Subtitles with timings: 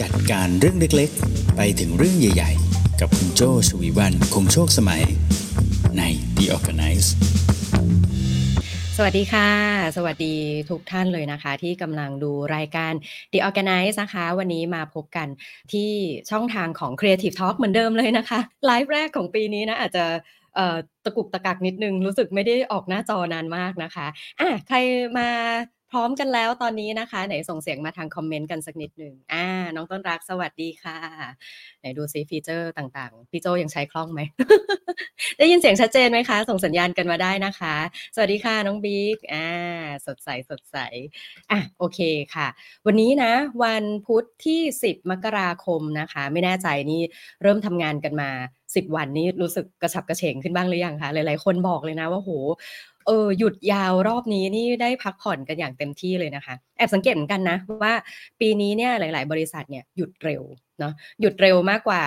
[0.00, 5.02] จัดการเรื่องเล็กๆ ไปถึงเรื่องใหญ่ๆ กับคุณโจชวีวันคงโชคสมัย
[5.98, 6.02] ใน
[6.36, 7.08] The Organize
[8.96, 9.50] สวัสดีค่ะ
[9.96, 10.34] สวัสดี
[10.70, 12.92] ทุกท่านเลยนะคะ ที่กำลังดูรายการ
[13.32, 15.28] The Organize นะคะ วันนี้มาพบกัน
[15.72, 15.90] ที่
[16.30, 20.04] ช่องทางของ Creative Talk เหมือนเดิมเลยนะคะ ไลฟ์แรกของปีนี้นะอาจจะ
[21.04, 24.06] ตะกุกตะกักนิดนึง รู้สึกไม่ได้ออกหน้าจอนานมากนะคะ
[24.40, 24.76] อะใคร
[25.18, 25.28] มา
[25.92, 30.98] พร้อมกันแล้วตอนนี้นะคะ ไหนส่งเสียงมาทางคอมเมนต์กันสักนิดหนึ่งอ่า น้องต้นรักสวัสดีค่ะ
[31.80, 34.20] ไหนดูซิ feature ต่างๆ พี่โจ้ยังใช้คล่องไหม
[35.38, 37.76] ได้ยินเสียงชัดเจนไหมคะ ส่งสัญญาณกันมาได้นะคะ
[38.14, 39.46] สวัสดีค่ะน้องบิ๊กอ่า
[40.06, 40.76] สดใสสดใส
[41.50, 42.00] อะโอเค
[42.34, 42.48] ค่ะ
[42.86, 43.32] วันนี้นะ
[43.64, 47.00] วันพุธที่ 10 มกราคมนะคะ ไม่แน่ใจนี่
[47.42, 48.30] เริ่มทำงานกันมา
[48.74, 52.30] 10วันนี้รู้สึกกระฉับกระเฉงขึ้นบ้างหรือยังคะหลายๆ คนบอกเลยนะว่าโห
[53.06, 57.94] เออหยุดยาวรอบนี้นี่ได้พักผ่อนกันอย่างเต็มที่เลยนะคะ แอบสังเกตเหมือนกันนะว่า
[58.40, 60.42] ปีนี้เนี่ยหลาย ๆ บริษัทเนี่ยหยุดเร็ว
[60.80, 62.02] เนาะหยุดเร็วมากกว่า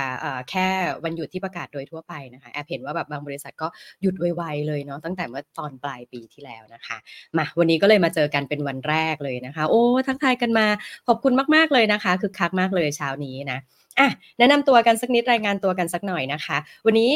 [0.49, 0.67] แค่
[1.03, 3.67] วันหยุดที่ประกาศโดยทั่วไปนะคะแอบเห็นว่าแบบบางบริษัทก็
[4.01, 6.97] หยุดไวๆเลยเนาะตั้งแต่เมื่อตอนปลายปีที่แล้วนะคะ
[7.37, 10.67] มาวันนี้ก็เลยมาเจอกันเป็นวันแรกเลยนะคะ โอ้ทักทายกันมา
[11.07, 13.59] ขอบคุณมากๆเลยนะคะคือคักมากเลยเช้านี้นะ
[13.97, 14.09] อะ
[14.39, 17.09] แนะนำตัวกันสักนิดรายงานตัวกันสักหน่อยนะคะ วันนี้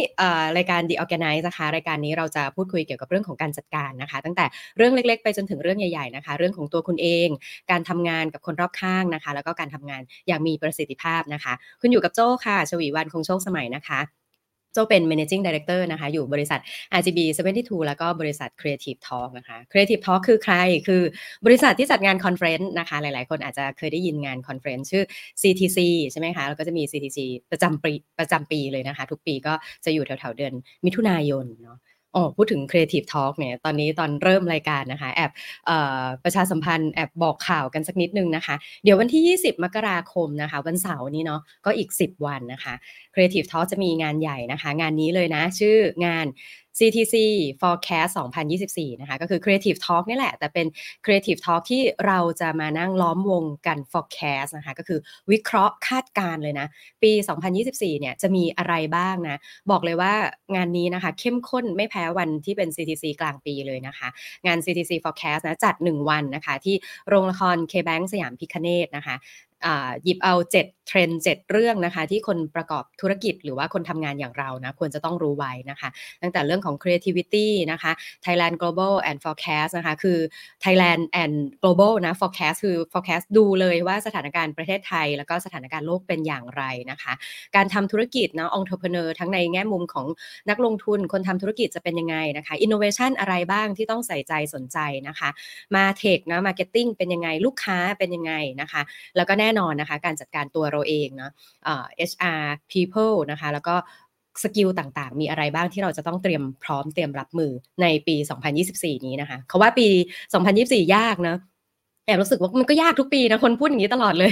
[0.58, 4.46] รายการ The ORGANICE นะคะ รายการนี้เราจะพูดคุยเกี่ยวกับเรื่องของการจัดการนะคะ ตั้งแต่
[4.78, 7.28] เรื่องเล็กๆ ไปจนถึงเรื่องใหญ่ๆนะคะ เรื่องของตัวคุณเอง
[7.72, 14.23] การทำงานกับคนรอบข้างนะคะ แล้วก็การทำงานอย่างมีประสิทธิภาพนะคะ คุณอยู่กับโจ้ค่ะชวีวันคงโชคสมัยนะคะ
[14.74, 16.60] โจ้เป็น managing director นะคะ อยู่บริษัท
[17.00, 17.20] RGB
[17.54, 20.56] 72 แล้วก็บริษัท Creative Talk นะคะ Creative Talk คือใคร
[20.88, 21.02] คือ
[21.46, 25.04] บริษัทที่จัดงาน conference นะคะ หลาย ๆ คนอาจจะเคยได้ยินงาน conference ชื่อ
[25.42, 25.80] CTC
[26.12, 27.20] ใช่ไหมคะ แล้วก็จะมี CTC
[27.52, 29.54] ประจำปีประจำปีเลยนะคะ ทุกปีก็
[29.86, 30.54] จะอยู่แถว ๆ เดือน
[30.86, 31.78] มิถุนายนเนาะ
[32.16, 35.32] อ๋อพูดถึง Creative Talk เนี่ยตอนนี้ตอนเริ่มรายการนะคะแอบ
[36.24, 42.74] ประชาสัมพันธ์แอบบอกข่าวกันสักนิดนึงนะคะ เดี๋ยววันที่ 20 มกราคมนะคะ วันเสาร์นี้เนาะก็อีก 10 วันนะคะ
[43.14, 46.26] Creative Talk จะมีงานใหญ่นะคะ งานนี้เลยนะ ชื่องาน
[46.78, 47.16] CTC
[47.62, 48.12] Forecast
[48.58, 50.68] 2024 นะคะ ก็คือ Creative Talk นี่แหละ แต่เป็น
[51.06, 55.00] Creative Talk ที่เราจะมานั่งล้อมวงกัน Forecast นะคะ ก็คือ
[55.32, 56.68] วิเคราะห์คาดการเลยนะ
[57.04, 57.12] ปี
[57.58, 59.38] 2024 เนี่ย จะมีอะไรบ้างนะ
[59.72, 60.14] บอกเลยว่า
[60.56, 64.08] งานนี้นะคะ เข้มข้นไม่แพ้วันที่เป็น CTC กลางปีเลยนะคะ
[64.46, 66.76] งาน CTC Forecast นะ จัด 1 วันนะคะ ที่
[67.10, 69.16] โรงละคร K-Bank สยามพิคเนตนะคะ
[70.04, 75.90] หยิบเอา7เทรนด์7เรื่องนะคะ ที่คนประกอบธุรกิจหรือว่าคนทำงานอย่างเรานะควรจะต้องรู้ไว้นะคะ
[76.22, 77.92] ตั้งแต่เรื่องของ creativity นะคะ
[78.26, 80.18] Thailand Global and Forecast นะคะคือ
[80.64, 87.14] Thailand and Global นะ Forecast คือ Forecast ดูเลยว่าสถานการณ์ประเทศไทย แล้วก็สถานการณ์โลกเป็นอย่างไรนะคะ
[87.56, 90.08] การทำธุรกิจนะ entrepreneur ทั้งในแง่มุมของ
[90.50, 95.30] นักลงทุนคนทำธุรกิจจะเป็นยังไงนะคะ innovation อะไรบ้างที่ต้องใส่ใจสนใจนะคะ
[95.76, 98.82] มาเทคนะ marketing เป็นยังไงลูกค้าเป็นยังไงนะคะ
[99.18, 101.32] แล้วก็แน่นอนนะคะ การจัดการตัวเราเองเนาะ
[102.10, 103.76] HR people นะคะ แล้วก็
[104.44, 108.16] สกิลต่างๆ มีอะไรบ้างที่เราจะต้องเตรียมพร้อมเตรียมรับมือในปี
[108.62, 109.88] 2024 นี้นะคะเขาว่าปี
[110.42, 111.36] 2024 ยากนะ
[112.06, 114.32] แอบรู้สึกว่ามันก็ยากทุกปีนะคนพูดอย่างนี้ตลอดเลย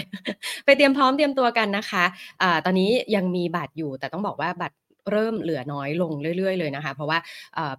[0.65, 2.03] ไปเตรียมพร้อมเตรียมตัวกันนะคะ
[2.41, 4.75] อะตอนนี้ยังมีบัตรอยู่ แต่ต้องบอกว่าบัตร
[5.11, 7.17] เริ่มเหลือน้อยลงเรื่อย ๆ เลยนะคะ เพราะว่า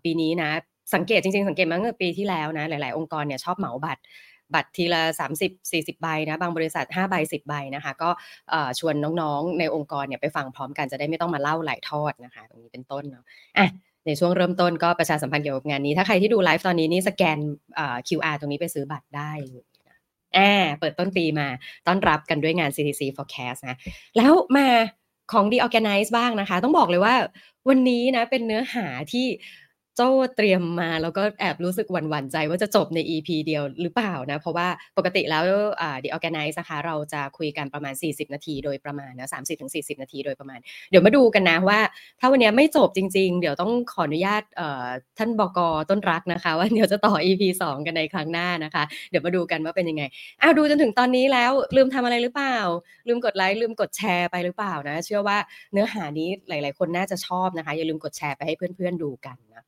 [0.04, 0.50] ปีนี้นะ
[0.94, 4.03] สังเกตจริงๆ สังเกตมาตั้งแต่ปีที่แล้วนะหลาย ๆ องค์กรเนี่ยชอบเหมาบัตร
[4.55, 5.03] บัตรทีละ
[5.53, 8.11] 30-40 ใบนะบางบริษัท5ใบ10 ใบนะคะก็
[8.79, 13.25] ชวนน้องๆในองค์กรเนี่ยไปฟังพร้อมกันจะได้ไม่ต้องมาเล่าหลายทอดนะคะ ตรงนี้เป็นต้นเนาะ
[13.59, 13.69] อะ
[14.07, 17.39] ในช่วงเริ่มต้นก็ประชาสัมพันธ์เกี่ยวกับงานนี้ ถ้าใครที่ดูไลฟ์ตอนนี้นี่สแกน
[18.09, 19.33] QR ตรงนี้ไปซื้อบัตรได้
[20.35, 21.49] แอบเปิดต้นปีมา
[21.87, 23.77] ต้อนรับกันด้วยงาน CTC Forecast นะ
[24.17, 24.67] แล้วมา
[25.33, 27.15] ของ The Organize บ้างนะคะ ต้องบอกเลยว่า
[27.69, 29.27] วันนี้นะเป็นเนื้อหาที่
[29.97, 35.44] โจ้เตรียมมาแล้วก็แอบรู้สึกหวั่นๆใจว่าจะจบใน EP เดียวหรือเปล่านะ เพราะว่าปกติแล้ว
[35.80, 39.28] อ่า The Organize นะคะเราจะคุยกันประมาณ 40 นาทีโดยประมาณนะ
[39.94, 40.58] 30-40นาทีโดยประมาณ
[40.91, 41.80] เดี๋ยวมาดูกันนะว่า
[42.20, 44.86] ถ้าวันนี้ไม่จบจริง ๆ เดี๋ยวต้องขออนุญาตเอ่อ
[45.19, 45.58] ท่านบก
[45.91, 50.03] ต้นรักนะคะ ว่าเดี๋ยวจะต่อ EP 2 กันในครั้งหน้านะคะ เดี๋ยวมาดูกันว่าเป็นยังไง
[50.42, 52.56] อ้าวดูจนถึงตอนนี้แล้วลืมทำอะไรหรือเปล่า
[53.09, 55.38] ลืมกดไลค์ลืมกดแชร์ไปหรือเปล่านะ เชื่อว่า
[55.72, 59.62] เนื้อหานี้หลาย ๆ คนน่าจะชอบนะคะ อย่าลืมกดแชร์ไปให้เพื่อนๆดูกันนะ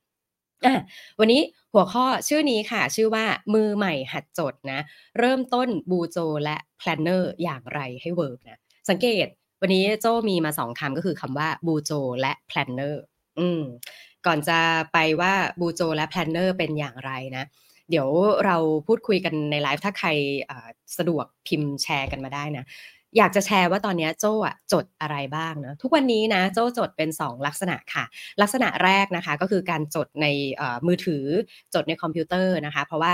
[1.19, 1.41] วันนี้
[1.73, 4.79] หัวข้อชื่อนี้ค่ะ ชื่อว่ามือใหม่หัดจดนะ
[5.19, 8.59] เริ่มต้น BUJO และ planner อย่างไรให้ work นะ
[8.89, 9.27] สังเกต
[9.61, 11.91] วันนี้โจ้มีมาสองคำก็คือคำว่า BUJO
[12.21, 13.03] และ planner
[13.39, 13.61] อืม
[14.25, 14.59] ก่อนจะ
[14.93, 17.45] ไปว่า BUJO และ planner เป็นอย่างไรนะ
[17.89, 18.09] เดี๋ยว
[18.45, 18.57] เรา
[18.87, 20.09] พูดคุยกันในไลฟ์ถ้าใคร
[20.97, 22.65] สะดวกพิมพ์แชร์กันมาได้นะ
[23.17, 24.33] อยากจะแชร์ว่าตอนนี้โจ้
[24.73, 28.03] จดอะไรบ้างเนาะทุกวันนี้นะโจ้จดเป็น 2 ลักษณะค่ะ
[28.41, 30.27] ลักษณะแรกนะคะก็คือการจดใน
[30.87, 31.25] มือถือ
[31.73, 33.11] จดในคอมพิวเตอร์นะคะ เพราะว่า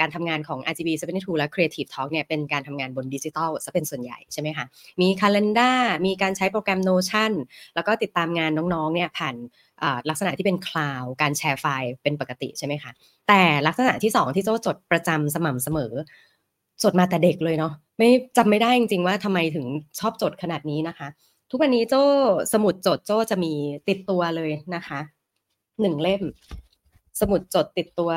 [0.00, 4.66] การทำงานของ RGB 72และ Creative Talk เนี่ยเป็นการทำงานบนดิจิทัลซะเป็นส่วนใหญ่ใช่ไหมคะ
[5.00, 7.32] มี Calendar มีการใช้โปรแกรม Notion
[7.74, 9.34] แล้วก็ติดตามงานน้องๆเนี่ยผ่าน
[10.10, 12.92] ลักษณะที่เป็น cloud การแชร์ไฟล์เป็นปกติใช่ไหมคะ
[13.28, 15.92] แต่ลักษณะที่ 2 ที่โจ้จดประจำสม่ำเสมอ
[16.82, 19.66] จดมาแต่เด็กเลยเนาะไม่จำไม่ได้จริงๆว่าทำไมถึง
[19.98, 21.08] ชอบจดขนาดนี้นะคะ
[21.50, 22.02] ทุกวันนี้โจ้
[22.52, 23.52] สมุดจดโจ้จะมี
[23.88, 25.00] ติดตัวเลยนะคะ
[25.80, 26.22] หนึ่งเล่ม
[27.20, 28.10] สมุดจดติดตัว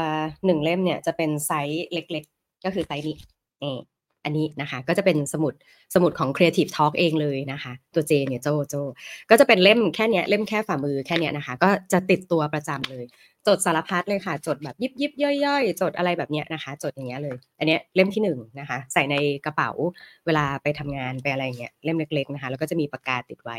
[0.46, 3.18] หนึ่งเล่มเนี่ยจะเป็นไซส์เล็ก ๆ ก็คือไซส์นี้
[3.64, 3.76] นี่
[4.26, 5.54] อันนี้นะคะก็จะเป็นสมุด
[5.94, 8.76] สมุดของ Creative Talk เองเลยนะคะ ตัวโจ้เนี่ยโจ้โจ้
[9.30, 13.06] ก็จะเป็นเล่มแค่เนี้ยเล่มแค่ฝ่ามือแค่เนี้ยนะคะ ก็จะติดตัวประจำเลย
[13.48, 15.14] จดสารพัดเลยค่ะ จดแบบยิบยิบ
[15.46, 19.72] ย่อยๆ จดอะไรแบบเนี้ยนะคะ จดอย่างเงี้ยเลย อันเนี้ยเล่มที่หนึ่งนะคะ ใส่ในกระเป๋า
[20.26, 23.58] เวลาไปทำงานไปอะไรเงี้ยเล่มเล็ก ๆนะคะ แล้วก็จะมีปากกาติดไว้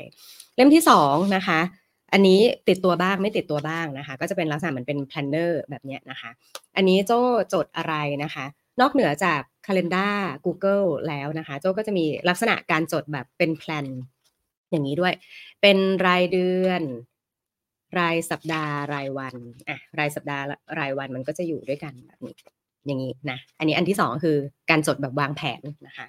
[0.57, 1.61] เล่มที่สองนะคะ
[2.13, 6.31] อันนี้ติดตัวบ้างไม่ติดตัวบ้างนะคะ ก็จะเป็นลักษณะเหมือนเป็น planner แบบเนี้ยนะคะ
[6.77, 7.13] อันนี้โจ้
[7.55, 8.45] จดอะไรนะคะ
[8.81, 10.15] นอกเหนือจาก Calendar
[10.47, 13.87] Google แล้วนะคะ โจ้ก็จะมีลักษณะการจดแบบเป็น plan
[14.71, 15.15] อย่างนี้ด้วย
[15.63, 16.83] เป็นรายเดือน
[17.99, 19.35] รายสัปดาห์รายวัน
[19.69, 20.45] อะรายสัปดาห์
[20.79, 22.37] รายวันมันก็จะอยู่ด้วยกันแบบนี้
[22.87, 24.37] อย่างนี้นะ อันนี้อันที่สองคือ
[24.71, 26.07] การจดแบบวางแผนนะคะ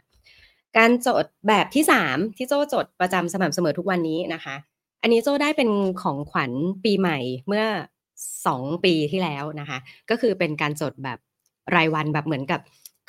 [0.77, 4.55] การจดแบบที่สามที่โจจดประจำสม่ำเสมอทุกวันนี้นะคะ
[5.01, 5.69] อันนี้โจได้เป็น
[6.01, 6.51] ของขวัญ
[6.83, 7.65] ปีใหม่เมื่อ
[8.47, 9.77] สองปีที่แล้วนะคะ
[10.09, 11.19] ก็คือเป็นการจดแบบ
[11.75, 12.59] รายวันแบบเหมือนกับ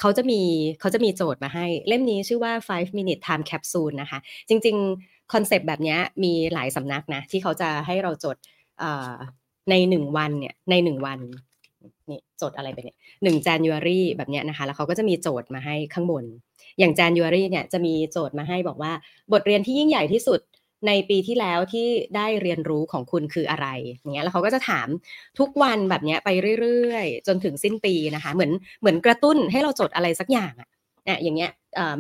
[0.01, 0.41] เขาจะมี
[0.81, 4.19] เขาจะมีโจทย์มาให้ เล่มนี้ชื่อว่า five minute time capsule นะคะ
[4.49, 8.37] จริง ๆ คอนเซปต์แบบนี้มีหลายสำนักนะ ที่เขาจะให้เราจด
[9.71, 11.19] ในหนึ่งวันเนี่ยในหนึ่งวัน
[12.11, 16.25] นี่จดอะไรไปเนี่ยหนึ่ง January แบบนี้นะคะ แล้วเขาก็จะมีโจทย์มาให้ข้างบน
[16.79, 18.93] อย่าง January เนี่ยจะมีโจทย์มาให้บอกว่า
[19.33, 20.41] บทเรียนที่ยิ่งใหญ่ที่สุด
[20.87, 21.87] ในปีที่แล้วที่
[22.17, 23.67] ได้เรียนรู้ของคุณคืออะไร
[24.01, 24.89] อย่างเงี้ยแล้วเขาก็จะถาม
[25.39, 26.29] ทุกวันแบบเนี้ยไป
[26.61, 30.69] เรื่อยๆ จนถึงสิ้นปีนะคะ เหมือนเหมือนกระตุ้นให้เราจดอะไรสักอย่างอะ
[31.05, 31.53] เนี่ยอย่างเงี้ย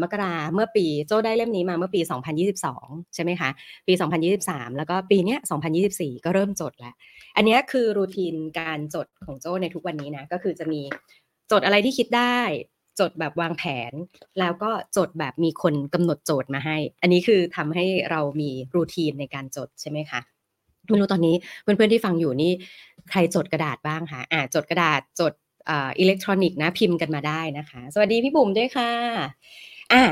[0.02, 2.00] มกราเมื่อปีโจได้เล่มนี้มาเมื่อปี
[2.58, 3.50] 2022 ใช่ไหมคะ
[3.86, 3.92] ปี
[4.36, 5.38] 2023 แล้วก็ปีเนี้ย
[5.82, 6.94] 2024 ก็เริ่มจดแล้ว
[7.36, 10.80] อันนี้คือรูทีนการจดของโจในทุกวันนี้นะ ก็คือจะมี
[11.52, 12.38] จดอะไรที่คิดได้
[13.00, 13.92] จดแบบวางแผน
[14.38, 20.20] แล้วก็จดแบบมีคนกำหนดโจทย์มาให้ อันนี้คือทำให้เรามีรูทีนในการจดใช่ไหมคะ
[20.88, 22.52] ไม่รู้ตอนนี้เพื่อนๆที่ฟังอยู่นี่
[23.10, 25.32] ใครจดกระดาษบ้างคะอ่าจดกระดาษจด
[25.70, 28.90] อิเล็กทรอนิกส์นะพิมพ์กันมาได้นะคะ สวัสดีพี่บุ๋มด้วยค่ะ
[29.92, 30.02] อ่า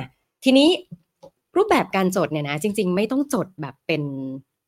[0.44, 0.69] ทีนี้
[1.56, 4.03] รูปแบบการจดเนี่ยนะจริง ๆ ไม่ต้องจดแบบเป็น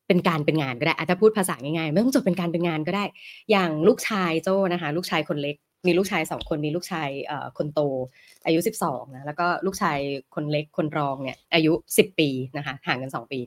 [0.07, 3.03] เป็นการเป็นงานก็ได้ถ้าพูดภาษาง่ายๆไม่ต้องจดเป็นการเป็นงานก็ได้
[3.51, 5.55] อย่างลูกชายโจ้นะคะ ลูกชายคนเล็ก
[5.87, 7.09] มีลูกชายสองคนมีลูกชาย
[7.57, 7.79] คนโต
[8.45, 9.97] อายุสิบสองนะแล้วก็ลูกชาย
[10.35, 13.39] คนเล็กคนรองเนี่ยอายุสิบปีนะคะห่างกันสองปี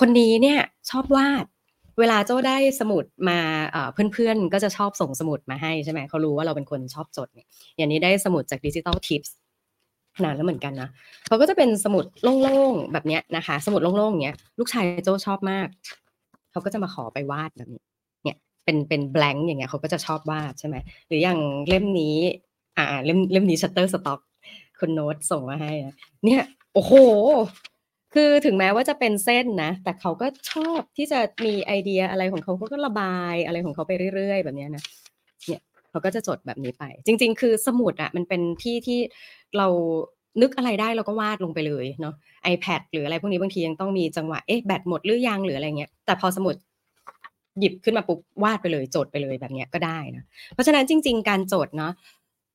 [0.00, 0.58] คนนี้เนี่ย
[0.90, 1.44] ชอบวาด
[1.98, 3.38] เวลาโจ้ได้สมุดมา
[4.12, 9.34] เพื่อนๆ ก็จะชอบส่งสมุดมาให้ใช่ไหมเขารู้ว่าเราเป็นคนชอบจดเนี่ยอย่างนี้ได้สมุดจาก Digital Tips
[10.24, 10.88] นานแล้วเหมือนกันนะ
[11.26, 12.04] เขาก็จะเป็นสมุด
[12.42, 15.66] โล่งๆแบบเนี้ยนะคะ สมุดโล่งๆอย่างเงี้ยลูกชายโจ้ชอบมาก
[16.50, 17.82] เขาก็จะมาขอไปวาดแบบนี้
[18.68, 20.76] เป็นเป็น blank อย่างเงี้ยเขาก็จะชอบวาดใช่ไหม
[21.08, 21.38] หรืออย่าง
[21.68, 22.16] เล่มนี้
[22.76, 24.20] อ่า เล่มเล่มนี้ Shutterstock
[24.78, 25.72] คุณโน้ตส่งมาให้
[26.24, 26.42] เนี่ย
[26.74, 26.92] โอ้โห
[28.14, 34.82] คือถึงแม้ว่าจะเป็นเส้นนะ แต่เขาก็ชอบที่จะมีไอเดียอะไรของเขาเขาก็ระบายอะไรของเขาไปเรื่อย ๆ แบบนี้นะ
[35.46, 38.98] เนี่ยเขาก็จะจดแบบนี้ไป จริง ๆ คือสมุดอะมันเป็นที่ที่
[39.56, 39.66] เรา
[40.42, 42.14] นึกอะไรได้เราก็วาดลงไปเลยเนาะ
[42.52, 46.54] iPad หรืออะไรพวกนี้บางทียังต้องมีจังหวะ เอ๊ะแบตหมดหรือยังหรืออะไรเงี้ย แต่พอสมุด
[47.60, 50.24] หยิบขึ้นมาปุ๊บวาดไปเลยจดไปเลยแบบนี้ก็ได้นะ
[50.54, 51.92] เพราะฉะนั้นจริง ๆ การจดเนาะ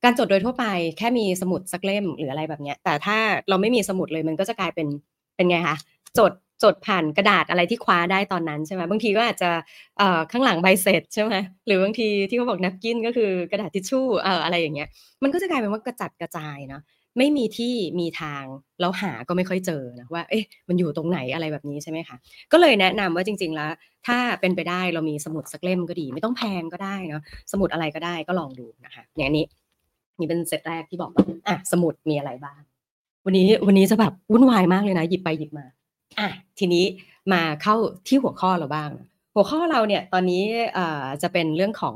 [0.04, 0.66] การจดโดยทั่วไป
[0.98, 3.18] แค่มีสมุดสักเล่มหรืออะไรแบบนี้แต่ถ้า
[3.50, 4.88] เราไม่มีสมุดเลยมันก็จะกลายเป็น
[5.36, 5.78] เป็นไงคะ
[6.20, 6.32] จด
[6.64, 9.50] จดผ่านกระดาษอะไรที่คว้าได้ตอนนั้นใช่ไหมบางทีก็อาจจะ
[9.98, 11.34] เอ่อข้างหลังใบเสร็จใช่ไหม
[11.68, 14.90] หรือบางทีที่เขาบอกนับกินก็คือกระดาษทิชชู่เอ่ออะไรอย่างเงี้ย
[15.24, 16.82] มันก็จะกลายเป็นว่ากระจัดกระจายเนาะ
[17.18, 18.44] ไม่มีที่มีทาง
[18.80, 22.18] แล้วหาก็ไม่ค่อยเจอนะว่า เอ๊ะมันอยู่ตรงไหนอะไรแบบนี้ใช่ไหมคะ
[22.52, 23.72] ก็เลยแนะนำว่าจริง ๆ แล้ว
[24.08, 29.46] ถ้าเป็นไปได้เรามีสมุดสักเล่มก็ดี ไม่ต้องแพงก็ได้เนาะสมุดอะไรก็ได้ก็ลองดูนะคะอย่างนี้
[30.20, 32.62] นี่เป็นเซตแรกที่บอกว่าอะสมุดมีอะไรบ้าง
[33.26, 35.66] วันนี้วันนี้จะแบบวุ่นวายมากเลยนะหยิบไปหยิบมา
[36.20, 36.30] อะ
[36.60, 36.86] ทีนี้
[37.34, 37.76] มาเข้า
[38.08, 38.90] ที่หัวข้อเราบ้าง
[39.36, 40.44] หัวข้อเราเนี่ยตอนนี้
[41.22, 41.96] จะเป็นเรื่องของ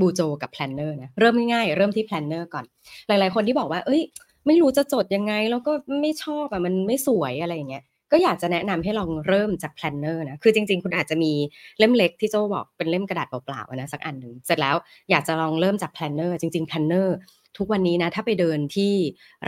[0.00, 2.64] BUJO กับ planner นะเริ่มง่ายๆเริ่มที่ planner ก่อน
[3.08, 4.02] หลาย ๆ คนที่บอกว่า เอ้ย
[4.46, 11.32] ไม่รู้จะจดยังไง แล้วก็ไม่ชอบอะมันไม่สวยอะไรอย่างเงี้ยก็อยากจะแนะนำให้ลองเริ่มจาก planner นะ คือจริงๆ คุณอาจจะมี
[11.78, 14.76] เล่มเล็กที่โจ้บอกเป็นเล่มกระดาษเปล่าๆนะสักอันหนึ่งเสร็จแล้ว
[15.10, 17.16] อยากจะลองเริ่มจาก planner จริงๆ planner
[17.58, 18.92] ทุกวันนี้นะถ้าไปเดินที่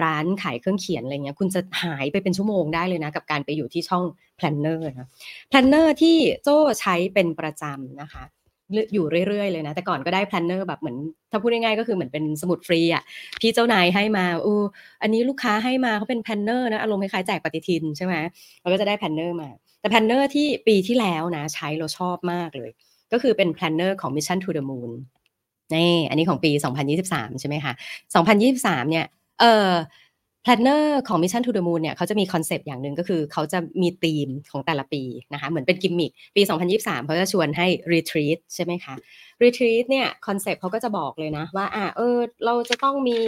[0.02, 4.04] ร้านขายเครื่องเขียนอะไรเงี้ยคุณจะหายไปเป็นชั่วโมงได้เลยนะ กับการไปอยู่ที่ช่อง
[4.38, 5.08] planner นะ
[5.50, 6.48] planner ที่โจ
[6.80, 8.24] ใช้เป็นประจำนะคะ
[8.94, 10.96] อยู่เรื่อยๆเลยนะ แต่ก่อนก็ได้ planner แบบเหมือน
[11.30, 13.02] ถ้าพูดง่ายๆก็คือเหมือนเป็นสมุดฟรีอะ
[13.40, 14.60] พี่เจ้านายให้มาอู้
[15.02, 18.14] อันนี้ลูกค้าให้มาเขาเป็น planner นะอารมณ์คล้ายๆแจกปฏิทินใช่ไหม
[18.60, 19.48] เราก็จะได้ planner มา
[19.80, 22.70] แต่ planner ที่ปีที่แล้วนะ ใช้เราชอบมากเลย
[23.12, 24.90] ก็คือเป็น planner ของ Mission to the Moon
[25.74, 26.50] นี่อันนี้ของปี
[26.96, 27.72] 2023 ใช่ไหมคะ
[28.32, 29.06] 2023 เนี่ย
[29.40, 29.70] เออ
[30.42, 36.42] planner ของ Mission to the Moon เนี่ยเขาจะมีคอนเซปต์อย่างหนึ่งก็คือเขาจะมีธีมของแต่ละปีนะคะเหมือนเป็นกิมมิคปี
[36.74, 38.94] 2023 เขาจะชวนให้ retreat ใช่ไหมคะ
[39.42, 43.18] retreat เนี่ยคอนเซปต์เขาก็จะบอกเลยนะว่าอ่าเออเราจะต้องมี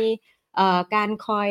[0.95, 1.51] การคอย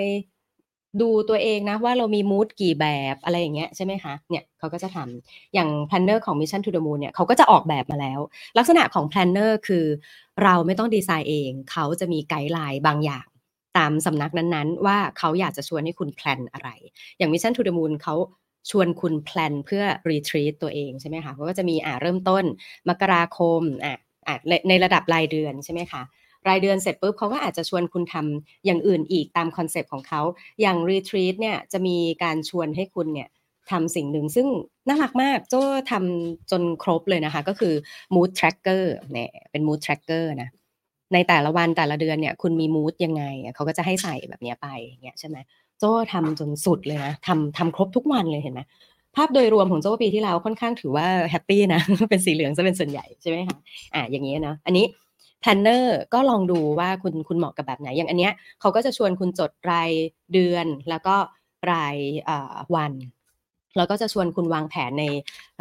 [1.01, 8.19] ดูตัวเองนะว่าเรามี mood กี่แบบอะไรอย่างเงี้ยใช่ไหมคะเนี่ยเขาก็จะทำอย่าง planner ของ Mission to the Moon เนี่ยเขาก็จะออกแบบมาแล้ว
[8.57, 9.85] ลักษณะของ planner คือ
[10.43, 13.25] เราไม่ต้องดีไซน์เอง เขาจะมี guideline บางอย่าง
[13.77, 16.69] ตามสำนักนั้นๆ ว่าเขาอยากจะชวนให้คุณ plan อะไร
[17.17, 18.15] อย่าง Mission to the Moon เขา
[18.69, 22.43] ชวนคุณ plan เพื่อ retreat ตัวเองใช่ไหมคะเขาก็จะมีอ่าเริ่มต้น
[22.89, 23.93] มกราคมอ่า
[24.27, 24.35] อ่า
[24.69, 26.01] ในระดับรายเดือนใช่ไหมคะ
[26.49, 30.21] รายเดือนเสร็จปุ๊บเขาก็อาจจะชวนคุณทำอย่างอื่นอีกตามคอนเซปต์ของเขา
[30.61, 33.29] อย่าง retreat เนี่ยจะมีการชวนให้คุณเนี่ย
[33.71, 34.47] ทำสิ่งหนึ่งซึ่ง
[34.87, 35.61] น่ารักมากโจ้
[35.91, 37.73] ทำจนครบเลยนะคะ ก็คือ
[38.15, 40.49] mood tracker เนี่ยเป็น mood tracker นะ
[41.13, 43.23] ในแต่ละวันแต่ละเดือนเนี่ย คุณมี mood ยังไง
[43.55, 45.37] เขาก็จะให้ใส่แบบนี้ไปอย่างเงี้ยใช่ไหม
[45.79, 48.61] โจ้ทำจนสุดเลยนะทำทำครบทุกวันเลยเห็นไหม
[49.15, 53.57] ภาพโดยรวมของโจ้ปีที่แล้วค่อนข้างถือว่า happy นะ เป็นสีเหลืองจะเป็นส่วนใหญ่ใช่ไหมคะ
[53.93, 54.85] อ่าอย่างนี้ยนะอันนี้
[55.41, 59.91] planner ก็ลองดูว่าคุณคุณเหมาะกับแบบไหน อย่างอันเนี้ยเขาก็จะชวนคุณจดราย
[60.33, 61.15] เดือนแล้วก็
[61.71, 61.97] ราย
[62.75, 62.93] วัน
[63.77, 65.05] แล้วก็จะชวนคุณวางแผนใน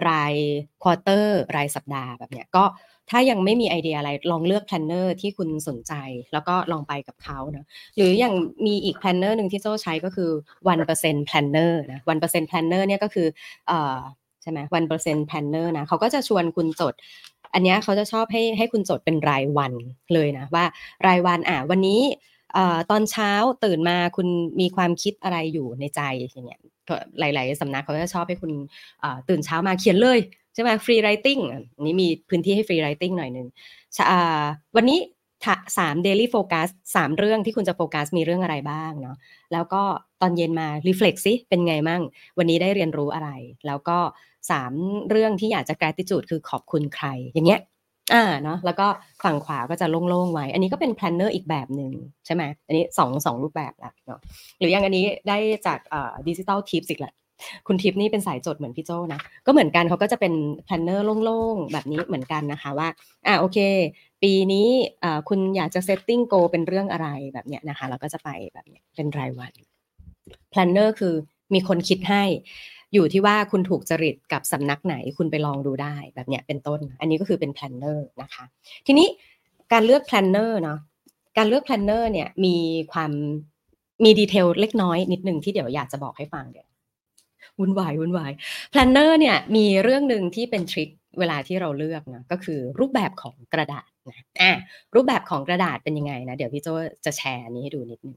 [0.09, 0.35] ราย
[0.83, 2.65] quarter รายสัปดาห์แบบเนี้ยก็
[3.11, 5.93] ถ้ายังไม่มีไอเดียอะไรลองเลือก planner ที่คุณสนใจ
[6.33, 7.67] แล้วก็ลองไปกับเขานะ
[7.97, 8.35] หรืออย่าง
[8.67, 10.31] มีอีก planner หนึ่งที่โจใช้ก็คือ
[10.73, 13.27] one percent planner นะ one percent planner เนี่ยก็คือ
[13.71, 13.99] ออ
[14.43, 16.95] ใช่ไหม one percent planner นะเขาก็จะชวนคุณจด
[17.55, 19.73] อันนี้เขาจะชอบให้ให้คุณจดเป็นรายวัน
[20.15, 20.65] เลยนะว่า
[21.07, 22.01] รายวันอะวันนี้
[22.91, 23.33] ตอนเช้า
[23.65, 24.29] ตื่นมาคุณ
[24.61, 26.61] มีความคิดอะไรอยู่ในใจอย่างเงี้ย
[27.21, 28.53] หลาย ๆสำนักเขาจะชอบให้คุณ
[29.29, 30.19] ตื่นเช้ามาเขียนเลย
[30.55, 31.39] ใช่ไหม free writing
[31.83, 33.47] นี้มีพื้นที่ให้ free writing หน่อยหนึ่ง
[34.77, 35.01] วันนี้
[35.79, 39.17] สาม daily focus สามเรื่องที่คุณจะโฟกัสมีเรื่องอะไรบ้างเนาะ
[39.53, 39.83] แล้วก็
[40.21, 42.03] ตอนเย็นมา reflect ซิเป็นไงมั่ง
[42.39, 43.31] วันนี้ได้เรียนรู้อะไร
[43.67, 43.99] แล้วก็
[44.51, 44.73] สาม
[45.11, 47.61] เรื่องที่อยากจะ gratitude คือขอบคุณใครอย่างเงี้ย
[48.15, 48.87] อ่าเนาะแล้วก็
[49.25, 51.93] ฝั่งขวาก็จะโล่งๆไว้ อันนี้ก็เป็น planner อีกแบบหนึ่ง
[52.27, 54.21] ใช่ไหมอันนี้สองสองรูปแบบละเนาะ
[54.59, 55.79] หรืออย่างอันนี้ได้จาก
[56.29, 57.15] Digital Tips อีกแหละ
[57.67, 60.33] คุณทิพย์นี่เป็นสายจดเหมือนพี่โจนะ ก็เหมือนกันเขาก็จะเป็น
[60.65, 62.89] planner โล่งๆ แบบนี้เหมือนกันนะคะว่า
[63.27, 63.59] อ่าโอเค
[64.23, 64.69] ปีนี้
[65.29, 69.53] คุณอยากจะ setting goal เป็นเรื่องอะไรแบบเนี้ยนะคะ เราก็จะไปแบบเนี้ยเป็นรายวัน
[70.51, 71.15] planner คือ
[71.55, 72.25] มีคนคิดให้
[72.95, 78.45] อยู่ที่ว่าคุณถูกจริตกับสำนักไหนคุณไปลองดูได้แบบเนี้ยเป็นต้น อันนี้ก็คือเป็น planner นะคะ
[78.87, 79.09] ทีนี้
[79.73, 80.79] การเลือก planner เนาะ
[81.39, 82.57] การเลือก planner เนี่ยมี
[82.93, 83.13] ความ
[84.05, 86.67] มี detail เล็กน้อยนิดหนึ่งที่เดี๋ยวอยากจะบอกให้ฟังเดี๋ยว
[87.61, 88.33] วุ่นวายวุ่นวาย
[88.71, 94.53] planner เนี่ยมีเรื่องหนึ่งที่เป็น trick เวลาที่เราเลือกนะก็คือรูปแบบของกระดาษนะอะ
[94.95, 96.69] รูปแบบของกระดาษเป็นยังไงนะเดี๋ยวพี่โจ
[97.05, 98.17] จะแชร์นี้ให้ดูนิดนึง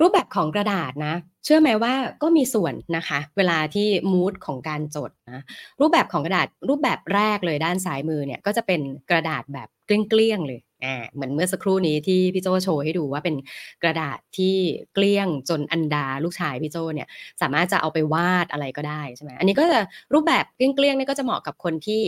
[0.00, 1.14] รูปแบบของกระดาษนะ
[1.44, 5.42] เชื่อไหมว่าก็มีส่วนนะคะ เวลาที่มูดของการจดนะ
[5.80, 8.80] รูปแบบของกระดาษรูปแบบแรกเลยด้านซ้ายมือเนี่ยก็จะเป็น
[9.10, 13.36] กระดาษแบบเกลี้ยงๆเลย อ่าเหมือนเมื่อสักครู่นี้ที่พี่โจโชว์ให้ดูว่าเป็น
[13.82, 14.56] กระดาษที่
[14.94, 17.08] เกลี้ยงจนอันดาลูกชายพี่โจเนี่ย
[17.42, 19.80] สามารถจะเอาไปวาดอะไรก็ได้ใช่ไหมอันนี้ก็จะ
[20.14, 22.00] รูปแบบเกลี้ยงๆนี่ก็จะเหมาะกับคนที่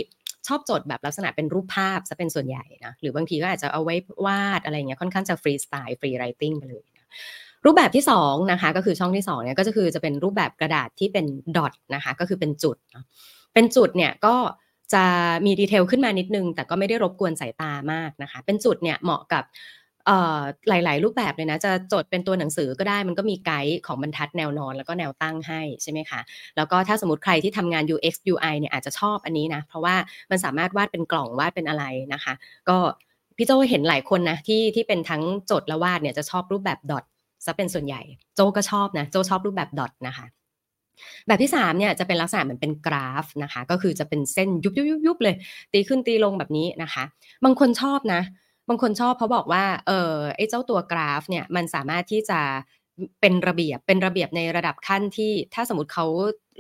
[0.47, 3.95] ชอบจดแบบลักษณะเป็นรูปภาพจะเป็นส่วนใหญ่นะหรือบางทีก็อาจจะเอาไว้
[4.27, 7.07] วาดอะไรเงี้ยค่อนข้างจะฟรีสไตล์ free writing ไปเลยนะ
[7.65, 12.77] รูปแบบที่2นะคะก็คือช่องที่2เนี่ยก็จะคือจะเป็นรูปแบบกระดาษที่เป็น dot นะคะก็คือเป็นจุด
[13.55, 14.35] เป็นจุดเนี่ยก็
[14.95, 15.05] จะ
[15.47, 19.45] มี detail ขึ้นมานิดนึง แต่ก็ไม่ได้รบกวนสายตามากนะคะ เป็นจุดเนี่ยเหมาะกับ
[20.69, 26.21] หลาย ๆ รูปแบบเลยนะ จะจดเป็นตัวหนังสือก็ได้ มันก็มีไกด์ของบรรทัดแนวนอน แล้วก็แนวตั้งให้ใช่ไหมคะ
[26.57, 29.95] แล้วก็ถ้าสมมติใครที่ทำงาน UX UI เนี่ยอาจจะชอบอันนี้นะ เพราะว่า
[30.31, 32.35] มันสามารถวาดเป็นกล่องวาดเป็นอะไรนะคะ
[32.69, 32.77] ก็
[33.37, 37.05] พี่โจเห็นหลายคนนะที่ที่เป็นทั้งจดและวาดเนี่ยจะชอบรูปแบบดอท
[37.45, 38.03] ซะเป็นส่วนใหญ่
[38.35, 40.27] โจก็ชอบนะ โจชอบรูปแบบดอทนะคะ
[41.27, 45.37] แบบที่3เนี่ยจะเป็นลักษณะเหมือนเป็นกราฟนะคะ ก็คือจะเป็นเส้นยุบยุบยุบยุบเลย
[45.73, 47.05] ตีขึ้นตีลงแบบนี้นะคะ
[47.45, 48.23] บางคนชอบนะ
[48.69, 52.41] บางคนชอบเพราะบอกว่าเออไอ้เจ้าตัวกราฟเนี่ยมันสามารถที่จะ
[53.21, 56.07] เป็นระเบียบเป็นระเบียบในระดับขั้นที่ถ้าสมมติเขา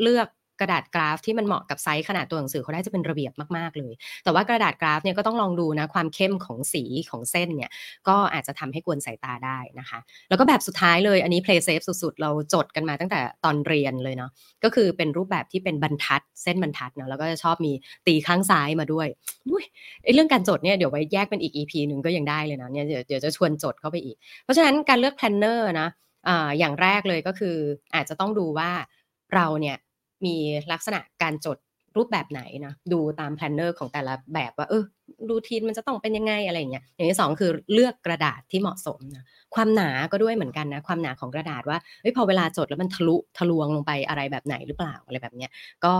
[0.02, 0.28] เลือก
[0.60, 3.92] กระดาษกราฟที่มันเหมาะกับไซส์ขนาดตัวหนังสือเขาได้จะเป็นระเบียบมากๆเลย
[4.24, 7.70] แต่ว่ากระดาษกราฟเนี่ยก็ต้องลองดูนะความเข้มของสีของเส้นเนี่ย
[8.08, 9.98] ก็อาจจะทำให้กวนสายตาได้นะคะ
[10.28, 14.30] แล้วก็แบบสุดท้ายเลยอันนี้ play safe สุดๆ เราจดกันมาตั้งแต่ตอนเรียนเลยเนาะ
[14.64, 17.72] ก็คือเป็นรูปแบบที่เป็นบรรทัดเส้นบรรทัดเนาะแล้วก็จะชอบมี
[18.06, 19.08] ตีข้างซ้ายมาด้วย
[19.48, 19.64] อุ้ย
[20.14, 25.88] เรื่องการจดเนี่ยเดี๋ยวไว้แยกเป็นอีก EP หนึ่งก็ยังได้เลยนะเนี่ยเดี๋ยวจะชวนจดเข้าไปอีก เพราะฉะนั้นการเลือก planner นะ
[26.28, 27.56] อ่าอย่างแรกเลยก็คือ
[27.94, 28.70] อาจจะต้องดูว่า
[29.34, 29.76] เราเนี่ย
[30.24, 30.34] มี
[30.72, 31.58] ลักษณะการจด
[31.96, 34.84] รูปแบบไหนนะดูตาม planner ของแต่ละแบบว่าเออ
[35.30, 45.50] routine มันจะต้องเป็นยังไงอะไรอย่างเงี้ยอย่างที่สองคือเลือกกระดาษที่เหมาะสมนะความหนาก็ด้วยเหมือนกันนะความหนาของกระดาษว่าเฮ้ยพอเวลาจดแล้วมันทะลุทะลวงลงไปอะไรแบบไหนหรือเปล่าอะไรแบบเนี้ย
[45.84, 45.94] ก็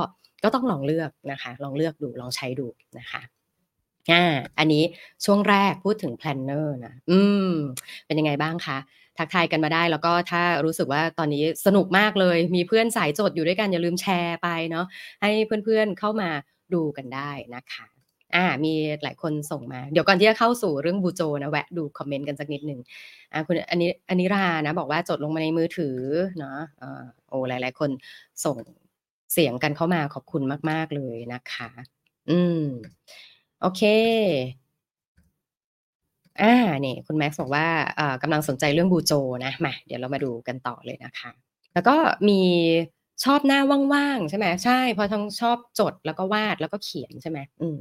[0.45, 2.67] ก็ต้องลองเลือกนะคะ ลองเลือกดูลองใช้ดู
[2.99, 3.23] นะคะ
[4.11, 4.25] อ่า
[4.59, 4.83] อันนี้
[5.25, 7.53] ช่วงแรกพูดถึง planner นะอืม
[8.07, 8.79] เป็นยังไงบ้างคะ
[9.19, 14.87] ทักทายกันมาได้ แล้วก็ถ้ารู้สึกว่าตอนนี้สนุกมากเลย มีเพื่อนสายจดอยู่ด้วยกันอย่าลืมแชร์ไปเนาะ
[15.23, 15.31] ให้
[15.65, 16.31] เพื่อนๆเข้ามา
[16.75, 17.87] ดูกันได้นะคะ
[18.35, 22.81] อ่ามีหลายคนส่งมา เดี๋ยวก่อนที่จะเข้าสู่เรื่องบูโจนะแวะดูคอมเมนต์กันสักนิดหนึ่ง
[23.33, 25.97] อ่าคุณอันนี้อันนี้รานะ บอกว่าจดลงมาในมือถือ
[26.39, 27.91] เนาะอ่าโอ้หลาย ๆ คน
[28.45, 28.57] ส่ง
[29.33, 31.69] เสียงกันเข้ามาขอบคุณมาก ๆ เลยนะคะ
[32.31, 32.65] อืม
[33.61, 33.83] โอเค
[36.43, 37.67] อ่าเนี่ยคุณแม็กซ์บอกว่า
[37.99, 39.13] อ่ากำลังสนใจเรื่องบูโจ
[39.45, 41.31] นะมาเดี๋ยวเรามาดูกันต่อเลยนะคะ
[41.75, 41.97] แล้วก็
[42.29, 42.41] มี
[43.25, 43.61] ชอบหน้า
[43.95, 47.77] ว่างๆใช่ไหมใช่เพราะทั้งชอบจดแล้วก็วาดแล้วก็เขียนใช่ไหมอืม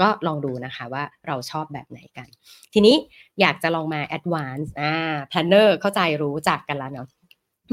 [0.00, 2.28] ก็ลองดูนะคะว่าเราชอบแบบไหนกัน
[2.74, 2.96] ทีนี้
[3.40, 4.94] อยากจะลองมา advance อ่า
[5.30, 7.08] planner เข้าใจรู้จักกันแล้วเนาะ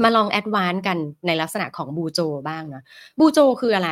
[0.02, 2.82] มาลอง advance กันในลักษณะของบูโจบ้างนะ
[3.18, 3.90] บูโจคืออะไร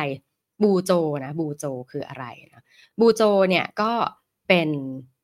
[0.63, 0.91] บูโจ
[1.23, 2.63] นะบูโจคืออะไรนะ
[2.99, 3.91] บูโจเนี่ยก็
[4.47, 4.69] เป็น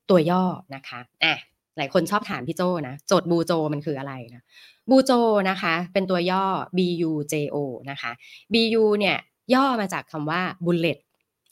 [0.10, 0.44] ตัวย่อ
[0.75, 1.36] นะคะอะ
[1.78, 4.44] หลายคนชอบถามพี่โจนะ โจทย์บูโจมันคืออะไรนะ
[4.89, 5.12] บูโจ
[5.50, 6.46] นะคะ เป็นตัวย่อ
[6.78, 7.58] B U J O
[7.89, 8.12] นะคะ
[8.54, 9.18] B U เนี่ย
[9.54, 11.00] ย่อมาจากคำว่า bullet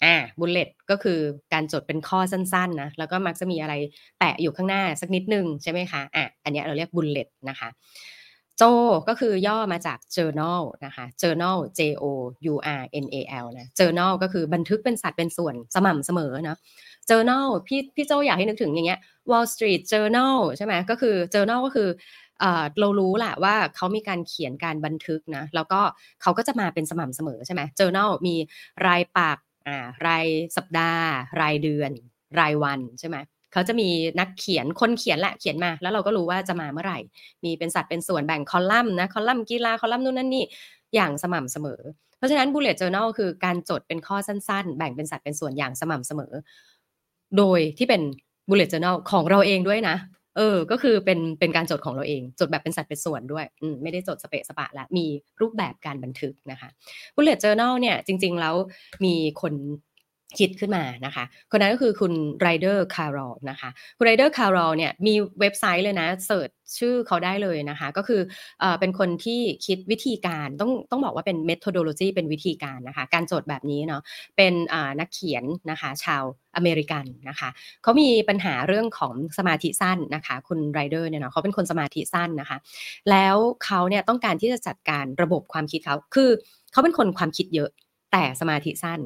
[0.03, 1.19] อ่า bullet ก็คือ
[1.53, 3.73] การจดเป็นข้อสั้นๆนะ แล้วก็มักจะมีอะไร
[4.19, 7.69] แปะอยู่ข้างหน้าสักนิดนึงใช่ไหมคะ อะ อันนี้เราเรียก bullet นะคะ
[8.57, 8.63] โจ
[9.07, 12.05] ก็คือย่อมาจาก journal นะคะ journal J O
[12.53, 16.57] U R N A L นะ journal ก็คือบันทึกเป็นสัดเป็นส่วนสม่ำเสมอเนาะ
[17.09, 18.99] journal พี่พี่โจอยากให้นึกถึงอย่างเงี้ย
[19.29, 21.89] Wall Street Journal ใช่ไหมก็คือ journal ก็คือ
[22.79, 25.79] เรารู้แหละว่าเขามีการเขียนการบันทึกนะ แล้วก็
[26.21, 28.35] เขาก็จะมาเป็นสม่ำเสมอใช่ไหม journal มี
[28.87, 29.37] รายปาก
[30.07, 30.25] ราย
[30.57, 31.07] สัปดาห์
[31.41, 31.91] รายเดือน
[32.39, 33.17] รายวันใช่ไหม
[33.53, 36.99] เขาจะมีนักเขียนคนเขียนแหละเขียนมา แล้วเราก็รู้ว่าจะมาเมื่อไหร่
[37.43, 40.45] มีเป็นสัดเป็นส่วนแบ่งคอลัมน์นะคอลัมน์กีฬาคอลัมน์นู่นนั่นนี่
[40.95, 41.81] อย่างสม่ำเสมอ
[42.17, 46.33] เพราะฉะนั้น bullet journal คือการจดเป็นข้อสั้นๆ แบ่งเป็นสัดเป็นส่วนอย่างสม่ำเสมอ
[47.37, 48.01] โดยที่เป็น
[48.49, 49.95] bullet journal ของเราเองด้วยนะ
[50.37, 55.05] เออ ก็คือเป็นเป็นการจดของเราเอง จดแบบเป็นสัดเป็นส่วนด้วยอืมไม่ได้จดสเปะสปะละมี
[55.41, 56.69] รูปแบบการบันทึกนะคะ
[57.15, 58.55] bullet journal เนี่ยจริง ๆ แล้ว
[59.05, 59.53] มีคน
[60.39, 68.21] คิดขึ้นมานะคะ คนนั้นก็คือคุณ Ryder Carroll นะคะ คุณ Ryder Carroll เนี่ยมีเว็บไซต์เลยนะเสิร์ชชื่อเขาได้เลยนะคะ ก็คือ
[68.59, 74.01] เออเป็นคนที่คิดวิธีการต้องต้องบอกว่าเป็น methodology เป็นวิธีการนะคะ การจดแบบนี้เนาะ
[74.37, 74.53] เป็น
[74.99, 76.23] นักเขียนนะคะชาว
[76.55, 77.49] อเมริกันนะคะ
[77.83, 82.57] เขามีปัญหาเรื่องของสมาธิสั้นนะคะ คุณ Ryder เนี่ยเนาะเขาเป็นคนสมาธิสั้นนะคะ
[83.09, 83.35] แล้ว
[83.65, 86.29] เขาเนี่ยต้องการที่จะจัดการระบบความคิดเขาคือ
[86.71, 87.69] เขาเป็นคนความคิดเยอะ
[88.11, 89.01] แต่สมาธิสั้น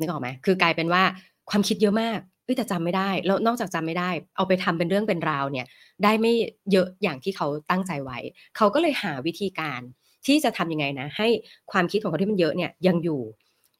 [0.00, 1.02] นึกออกไหมคือกลายเป็นว่า
[1.50, 5.66] ความคิดเยอะมากเอ้ยแต่จำไม่ได้แล้วนอกจากจำไม่ได้ เอาไปทำเป็นเรื่องเป็นราวเนี่ย
[6.04, 6.32] ได้ไม่
[6.72, 8.18] เยอะอย่างที่เขาตั้งใจไว้
[8.56, 9.80] เขาก็เลยหาวิธีการ
[10.26, 11.28] ที่จะทำยังไงนะ ให้
[11.72, 13.20] ความคิดของเขาที่มันเยอะเนี่ยยังอยู่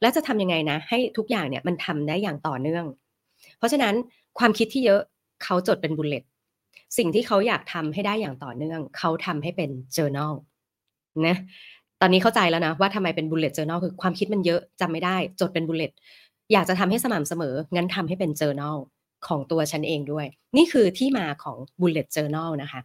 [0.00, 2.84] และจะทำยังไงนะ ให้ทุกอย่างเนี่ยมันทำได้อย่างต่อเนื่อง
[3.58, 3.94] เพราะฉะนั้น
[4.38, 5.00] ความคิดที่เยอะ
[5.44, 6.24] เขาจดเป็นบุลเลต
[6.98, 10.32] สิ่งที่เขาอยากทำให้ได้อย่างต่อเนื่อง เขาทำให้เป็น journal
[11.26, 11.36] นะ
[12.00, 15.92] ตอนนี้เข้าใจแล้วนะว่าทำไมเป็น bullet journal คือความคิดมันเยอะจำไม่ได้ จดเป็น bullet
[16.52, 18.76] อยากจะทำให้สม่ำเสมอ งั้นทำให้เป็น journal
[19.26, 22.80] ของตัวฉันเองด้วย นี่คือที่มาของ bullet journal นะคะ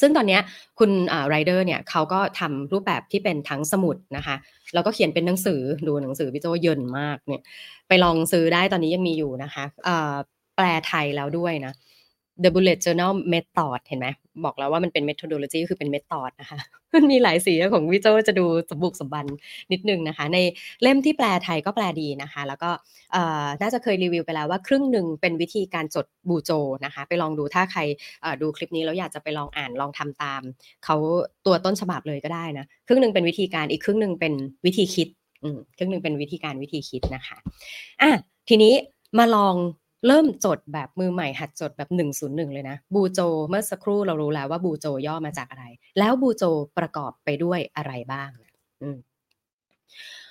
[0.00, 0.38] ซึ่งตอนนี้
[0.78, 0.90] คุณ
[1.28, 4.36] ไรเดอร์เนี่ยเขาก็ทำรูปแบบที่เป็นทั้งสมุดนะคะ
[4.74, 7.42] แล้วก็เขียนเป็นหนังสือดูหนังสือพี่โจเยินมากเนี่ย
[7.88, 9.64] ไปลองซื้อได้ตอนนี้ยังมีอยู่นะคะ
[10.56, 11.72] แปลไทยแล้วด้วยนะ
[12.42, 14.08] The Bullet Journal Method เห็นไหม
[14.44, 16.58] บอกแล้วว่ามันเป็น methodology คือเป็น method นะคะ
[16.94, 19.26] มันมีหลายสีของวิโจจะดูสมบุกสมบัน
[19.72, 20.38] นิดนึงนะคะ ใน
[20.82, 22.70] เล่มที่แปลไทยก็แปลดีนะคะ แล้วก็
[23.60, 26.50] น่าจะเคยรีวิวไปแล้วว่าครึ่งหนึ่งเป็นวิธีการจดบูโจ
[26.84, 27.80] นะคะ ไปลองดูถ้าใคร
[28.42, 30.42] ดูคลิปนี้แล้วอยากจะไปลองอ่านลองทำตาม
[30.84, 30.96] เขา
[31.46, 34.34] ตัวต้นฉบับเลยก็ได้นะครึ่งหนึ่งเป็นวิธีการอีกครึ่งหนึ่งเป็น
[34.66, 35.08] วิธีคิด
[35.76, 37.36] ครึ่งหนึ่งเป็นวิธีการวิธีคิดนะคะ
[38.02, 38.10] อะ
[38.48, 38.74] ทีนี้
[39.18, 39.54] มาลอง
[40.06, 41.88] เริ่มจดแบบมือใหม่หัดจดแบบ
[42.20, 45.64] 101 เลยนะ BuJo เมื่อสักครู่เรารู้แล้วว่า BuJo ย่อมาจากอะไร
[45.98, 46.44] แล้ว BuJo
[46.78, 48.30] ประกอบไปด้วยอะไรบ้าง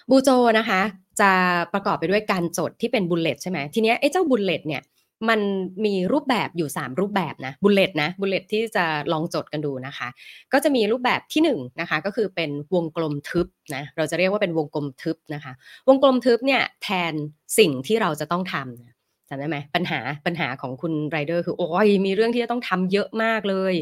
[0.10, 0.82] BuJo นะคะ
[1.22, 1.32] จะ
[1.74, 4.84] ประกอบไปด้วยการจดที่เป็น bullet ใช่ไหมทีนี้ไอ้เจ้า bullet เนี่ย
[5.30, 5.42] มัน
[5.86, 10.08] มีรูปแบบอยู่ 3 รูปแบบนะ bullet นะ bullet ที่จะลองจดกันดูนะคะ
[10.54, 15.54] ก็จะมีรูปแบบที่1นะคะก็คือเป็นวงกลมทึบนะเราจะเรียกว่าเป็นวงกลมทึบนะคะ
[15.88, 17.14] วงกลมทึบเนี่ยแทน
[17.60, 23.74] สิ่งที่เราจะต้องทำำได้ไหมปัญหาปัญหาของคุณไรเดอร์คือโอ้ยมีเรื่องที่จะต้องทำเยอะมากเลย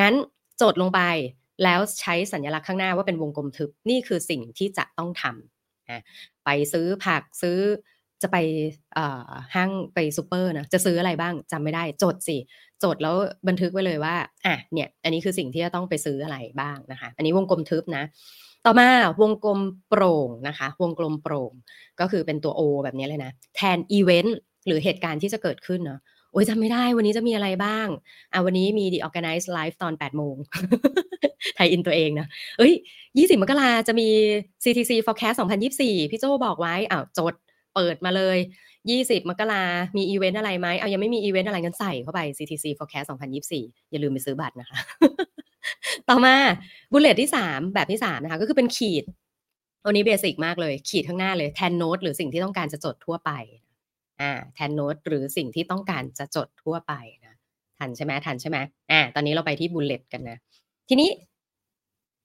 [0.00, 0.14] งั้น
[0.62, 1.00] จดลงไป
[1.64, 6.02] แล้วใช้สัญลักษณ์ข้างหน้าว่าเป็นวงกลมทึบนี่คือสิ่งที่จะต้องทำนะ
[6.44, 7.58] ไปซื้อผักซื้อ
[8.22, 8.36] จะไป
[9.54, 12.36] ห้างไปซูเปอร์นะจะซื้ออะไรบ้างจำไม่ได้จดสิ
[12.84, 13.16] จดแล้ว
[13.48, 14.14] บันทึกไว้เลยว่า
[14.46, 18.04] อะเนี่ยอันนี้คือสิ่งที่จะต้องไปซื้ออะไรบ้างนะคะ อันนี้วงกลมทึบนะ
[18.66, 18.88] ต่อมา
[19.22, 21.52] วงกลมโปร่งนะคะ วงกลมโปร่ง
[22.00, 26.00] ก็คือเป็นตัว O แบบนี้เลยนะ แทนอีเวนต์ หรือเหตุการณ์ที่จะเกิดขึ้นเนาะ
[26.32, 27.88] โอ้ยจำไม่ได้วันนี้จะมีอะไรบ้าง
[28.32, 30.36] อะวันนี้มี The Organized Live ตอน 8 โมง
[31.54, 32.26] ไทยอินตัวเองนะ
[32.58, 32.72] เอ้ย
[33.06, 34.08] 20 มกราจะมี
[34.64, 35.36] CTC Forecast
[35.74, 37.34] 2024 พี่โจบอกไว้อ้าวจด
[37.74, 38.38] เปิดมาเลย
[38.84, 39.64] 20 มกรา
[39.96, 43.06] มีอีเวนต์อะไรไหมเอายังไม่มีอีเวนต์อะไรงั้นใส่เข้าไป CTC Forecast
[43.48, 44.78] 2024 อย่าลืมไปซื้อบัตรนะคะ
[46.08, 46.34] ต่อมา
[46.92, 49.04] bullet ที่ 3 แบบที่ 3 นะคะ ก็คือเป็นขีด
[49.84, 53.30] อันนี้ basic มากเลย ขีดข้างหน้าเลยแทนโน้ตหรือสิ่งที่ต้องการจะจดทั่วไป
[54.20, 56.92] อ่าแทนโน้ตหรือสิ่งที่ต้องการจะจดทั่วไป
[57.26, 57.34] นะ
[57.78, 58.58] ทันใช่ไหมทันใช่ไหม
[58.90, 60.38] อ่าตอนนี้เราไปที่ bullet กันนะ
[60.88, 61.10] ทีนี้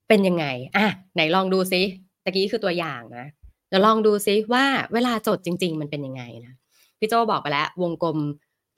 [0.08, 0.46] เป็นยังไง
[0.78, 1.82] อะไหนลองดูซิ
[2.24, 3.26] ตะกี้คือตัวอย่างนะ
[3.70, 6.54] เดี๋ยวลองดูซิว่าเวลาจดจริง ๆ มันเป็นยังไงนะ
[7.00, 8.18] พี่โจบอกไปแล้ว วงกลม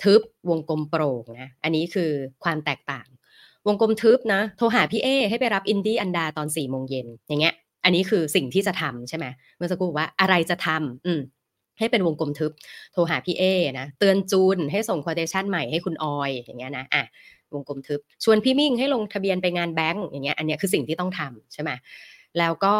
[0.04, 2.12] ทึบวงกลมโปร่งนะอันนี้คือ
[2.44, 3.08] ความแตกต่าง
[3.68, 9.26] วงกลมทึบนะ โทรหาพี่เอให้ไปรับอินดี้อันดาตอนสี่โมงเย็นอย่างเงี้ย อันนี้คือสิ่งที่จะทำใช่ไหม
[9.58, 11.22] เมื่อสักครู่ว่าอะไรจะทำอืม
[11.82, 12.52] ให้เป็นวงกลมทึบ
[12.94, 13.44] โทรหาพี่เอ
[13.80, 17.04] นะ เตือนจูนให้ส่ง quotation ใหม่ให้คุณออยอย่างเงี้ยนะอะ
[17.54, 21.72] วงกลมทึบ ชวนพี่มิ่งให้ลงทะเบียนไปงานแบงก์อย่างเงี้ยอันเนี้ยคือสิ่งที่ต้องทำใช่ไหม
[22.40, 22.76] แล้วก็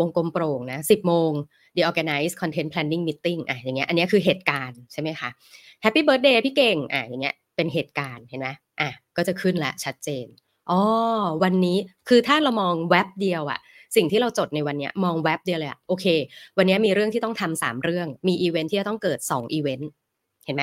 [0.00, 1.32] วงกลมโปร่งนะสิบโมง
[1.76, 5.28] the organize content planning meeting อะอย่างเงี้ยอันนี้คือเหตุการณ์ใช่ไหมคะ
[5.84, 8.48] happy birthday พี่เก่งอะอย่างเงี้ยเป็นเหตุการณ์เห็นไหม
[8.80, 10.26] อะก็จะขึ้นละชัดเจน
[10.70, 10.80] อ๋อ
[11.42, 11.78] วันนี้
[12.08, 13.60] คือถ้าเรามองแว็บเดียวอะ
[13.96, 16.06] สิ่งที่เราจดในวันนี้มองแว็บเดียวเลยอะโอเค
[16.58, 19.88] วันนี้มีเรื่องที่ต้องทำสามเรื่อง มีอีเวนท์ที่จะต้องเกิดสองอีเวนต์
[20.46, 20.62] เห็นไหม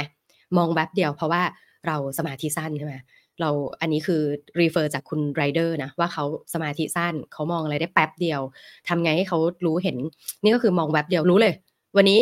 [0.58, 1.44] มองแว็บเดียวเพราะว่า
[1.88, 2.96] เราสมาธิสั้นใช่ไหม
[3.42, 3.50] เรา
[3.82, 4.22] อันนี้คือ
[4.60, 8.42] refer จากคุณไรเดอร์นะว่าเขาสมาธิสั้นเขามองอะไรได้แป๊บเดียว
[8.88, 9.98] ทำไงให้เขารู้เห็น
[10.44, 11.54] นี่ก็คือมองแว็บเดียวรู้เลย
[11.98, 12.20] วันนี้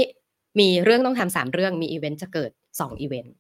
[0.60, 3.34] มีเรื่องต้องทำสามเรื่องมีอีเวนต์จะเกิดสองอีเวนต์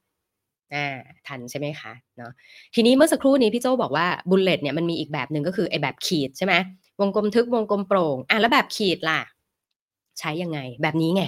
[0.74, 0.88] อ่า
[1.28, 2.32] ทันใช่ไหมคะเนาะ
[2.76, 6.54] ทีนี้เมื่อสักครู่นี้พี่โจบอกว่า bullet เนี่ยมันมีอีกแบบหนึ่งก็คือไอแบบขีดใช่ไหม
[7.00, 9.22] วงกลมทึบวงกลมโปร่งอะแล้วแบบขีดล่ะ
[10.20, 11.24] ใช้ยังไง แบบนี้ไง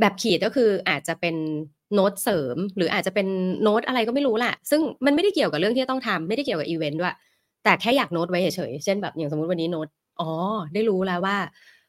[0.00, 1.36] แบบขีดก็คืออาจจะเป็น
[1.94, 3.26] โน้ตเสริม หรืออาจจะเป็น
[3.62, 7.14] โน้ตอะไรก็ไม่รู้แหละซึ่งมันไม่ได้เกี่ยวกับเรื่องที่ต้องทำไม่ได้เกี่ยวกับอีเวนต์ด้วย
[7.64, 9.88] แต่แค่อยากโน้ตไว้เฉยๆเช่นแบบอย่างสมมติวันนี้โน้ต
[10.20, 10.30] อ๋อ
[10.74, 11.36] ได้รู้แล้วว่า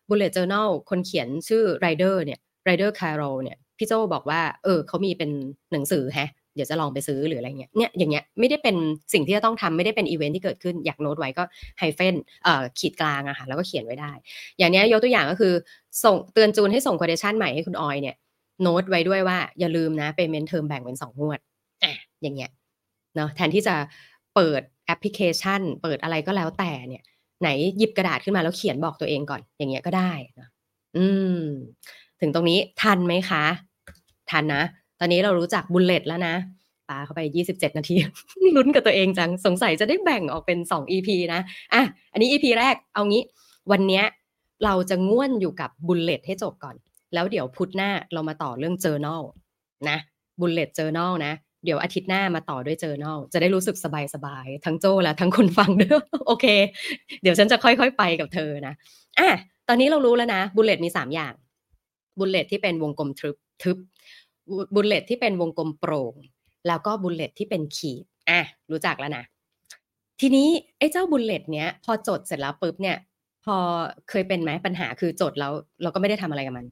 [0.09, 5.31] bullet journal คนเขียนชื่อ Ryder เนี่ย Ryder Carroll เนี่ยพี่โจบอกว่า เออเขามีเป็น
[5.71, 8.75] หนังสือแฮะ เดี๋ยวจะลองไปซื้อหรืออะไรเงี้ยเนี่ยอย่างเงี้ยไม่ได้เป็น
[9.13, 11.43] สิ่งที่จะต้องทำไม่ได้เป็นอีเวนท์ที่เกิดขึ้นอยากโน้ตไว้ก็
[11.79, 14.11] hyphen เอ่อขีดกลางอะค่ะแล้วก็เขียนไว้ได้
[14.57, 15.53] อย่างเนี้ยยกตัวอย่างก็คือ
[16.03, 18.15] ส่งเตือนจูนให้ส่ง quotation ใหม่ให้คุณออยเนี่ย
[18.61, 21.39] โน้ตไว้ด้วยว่าอย่าลืมนะ payment term แบ่งเป็นสองงวด
[21.83, 22.51] อะอย่างเงี้ย
[23.15, 23.75] เนาะแทนที่จะ
[24.35, 27.03] เปิดแอปพลิเคชัน เปิดอะไรก็แล้วแต่เนี่ย
[27.41, 30.47] ไหนหยิบกระดาษขึ้นมาแล้วเขียนบอกตัวเองก่อน อย่างเงี้ยก็ได้นะ
[30.97, 31.05] อื
[31.41, 31.43] ม
[32.21, 33.43] ถึงตรงนี้ทันไหมคะ
[34.31, 34.63] ทันนะ
[34.99, 36.35] ตอนนี้เรารู้จัก bullet แล้วนะ
[36.89, 37.95] ปาเข้าไป 27 นาที
[38.55, 41.41] ลุ้นกับตัวเองจัง สงสัยจะได้แบ่งออกเป็น 2 EP นะ
[41.73, 43.23] อะ อันนี้ EP แรก เอางี้
[43.71, 44.03] วันนี้
[44.65, 46.75] เราจะง่วนอยู่กับบุลเลตให้จบก่อน
[47.13, 49.21] แล้วเดี๋ยวพุธหน้าเรามาต่อเรื่อง journal
[49.89, 49.97] นะ
[50.39, 51.33] bullet journal นะ
[51.65, 53.75] เดี๋ยวอาทิตย์หน้ามาต่อด้วย journal จะได้รู้สึก
[54.13, 55.91] สบายๆ ทั้งโจและทั้งคนฟังด้วย
[56.27, 56.45] โอเค
[57.21, 58.73] เดี๋ยวฉันจะค่อยๆ ไปกับเธอนะ
[59.19, 59.29] อะ
[59.67, 61.33] ตอนนี้เรารู้แล้วนะ bullet มีสามอย่าง
[62.19, 63.77] bullet ที่เป็นวงกลมทึบทึบ
[64.75, 66.13] bullet ที่เป็นวงกลมโปร่ง
[66.67, 69.23] แล้วก็ bullet ที่เป็นขีดอะรู้จักแล้วนะ
[70.21, 72.97] ทีนี้ไอ้เจ้า bullet เนี้ย พอจดเสร็จแล้วปุ๊บเนี่ย
[73.45, 73.55] พอ
[74.09, 76.65] เคยเป็นไหมปัญหาคือจดแล้ว เราก็ไม่ได้ทำอะไรกับมัน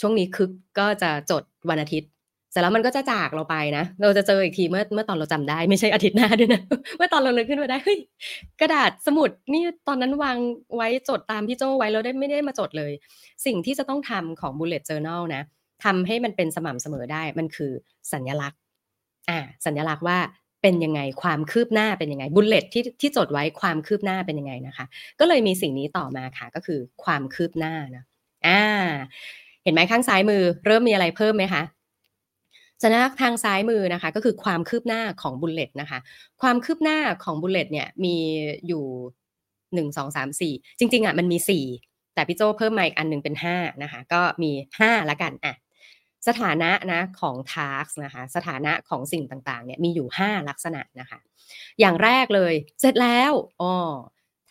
[0.00, 2.10] ช่วงนี้คึกก็จะจดวันอาทิตย์
[2.50, 6.60] เสร็จแล้วมันก็จะจากเราไปนะ เราจะเจออีกทีเมื่อเมื่อตอนเราจำได้ไม่ใช่อาทิตย์หน้าด้วยนะ
[6.96, 7.98] เมื่อตอนเราเลยขึ้นมาได้เฮ้ย
[8.60, 10.36] กระดาษสมุดนี่ตอนนั้นวาง
[10.76, 12.92] ไว้จดตามพี่โจไว้เราได้ไม่ได้มาจดเลย
[13.46, 15.42] สิ่งที่จะต้องทำของ bullet journal นะ
[15.84, 17.72] ทำให้มันเป็นสม่ำเสมอได้มันคือ
[18.12, 18.60] สัญลักษณ์
[19.30, 20.18] อ่าสัญลักษณ์ว่า
[20.62, 24.86] เป็นยังไงความคืบหน้าเป็นยังไง bullet ที่ที่จดไว้ความคืบหน้าเป็นยังไงนะคะ
[25.20, 28.04] ก็เลยมีสิ่งนี้ต่อมาค่ะก็คือความคืบหน้านะ
[28.46, 28.62] อ่า
[29.62, 31.62] เห็นไหมข้างซ้ายมือ เริ่มมีอะไรเพิ่มไหมคะ
[32.82, 35.98] สัญลักษณ์ทางซ้ายมือนะคะก็คือความคืบหน้าของ bullet นะคะ
[36.42, 38.16] ความคืบหน้าของ bullet เนี่ยมี
[38.68, 38.84] อยู่
[39.74, 41.64] หนึ่งสองสามสี่จริงๆอะมันมีสี่
[42.14, 45.54] แต่พี่โจเพิ่มมาอีกอันหนึ่งเป็นห้านะคะ ก็มีห้าละกันอะ
[46.28, 51.18] สถานะนะของ task นะคะสถานะของสิ่งต่างๆเนี่ยมีอยู่ 5 ลักษณะนะคะ
[51.80, 53.74] อย่างแรกเลยเสร็จแล้วอ๋อ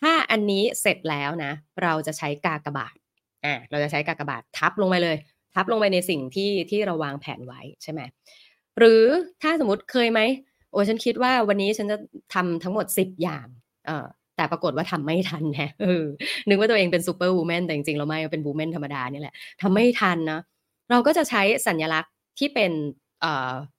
[0.00, 2.96] ถ้าอันนี้เสร็จแล้วนะ เราจะใช้กากบาท
[3.44, 5.16] อ่าเราจะใช้กากบาททับลงไปเลย
[5.54, 8.00] ทับลงไปในสิ่งที่ที่เราวางแผนไว้ใช่ไหม
[8.78, 9.04] หรือ
[9.42, 10.20] ถ้าสมมติเคยไหม
[10.70, 11.96] โอ้ฉันคิดว่าวันนี้ฉันจะ
[12.34, 13.46] ทำทั้งหมด 10 อย่าง
[13.86, 16.04] เอ่อแต่ปรากฏว่าทำไม่ทันฮะเออ
[16.48, 20.40] นึกว่าตัวเองเป็น superwoman แต่จริงๆเราไม่เป็น woman ธรรมดานี่แหละทำไม่ทันนะ
[20.90, 22.72] เราก็จะใช้สัญลักษณ์ที่เป็น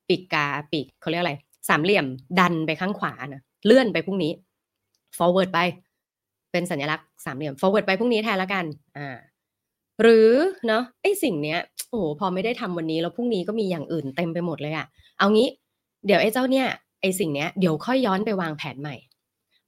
[0.07, 1.33] ปีกกาปีกเขาเรียกอะไร
[1.69, 2.05] สามเหลี่ยม
[2.39, 4.31] ดันไปข้างขวานะเลื่อนไปพรุ่งนี้
[5.17, 5.59] forward ไป
[6.51, 8.65] เป็นสัญลักษณ์สามเหลี่ยม forward ไปพรุ่งนี้แทนละกัน
[8.97, 9.17] อ่า
[10.01, 10.31] หรือ
[10.67, 14.85] เนาะไอ้สิ่งเนี้ยโอ้โหพอไม่ได้ทำวันนี้แล้วพรุ่งนี้ก็มีอย่างอื่นเต็มไปหมดเลยอะ
[15.17, 15.49] เอางี้
[16.05, 16.67] เดี๋ยวไอ้เจ้าเนี่ย
[17.01, 18.95] ไอ้สิ่งเนี้ยเดี๋ยวค่อยย้อนไปวางแผนใหม่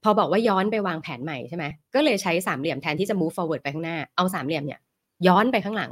[0.04, 4.80] พอบอกว่าย้อนไปวางแผนใหม่ใช่ไหมก็เลยใช้สามเหลี่ยมแทนที่จะ move forward ไปข้างหน้าเอาสามเหลี่ยมเนี่ย
[5.28, 5.92] ย้อนไปข้างหลัง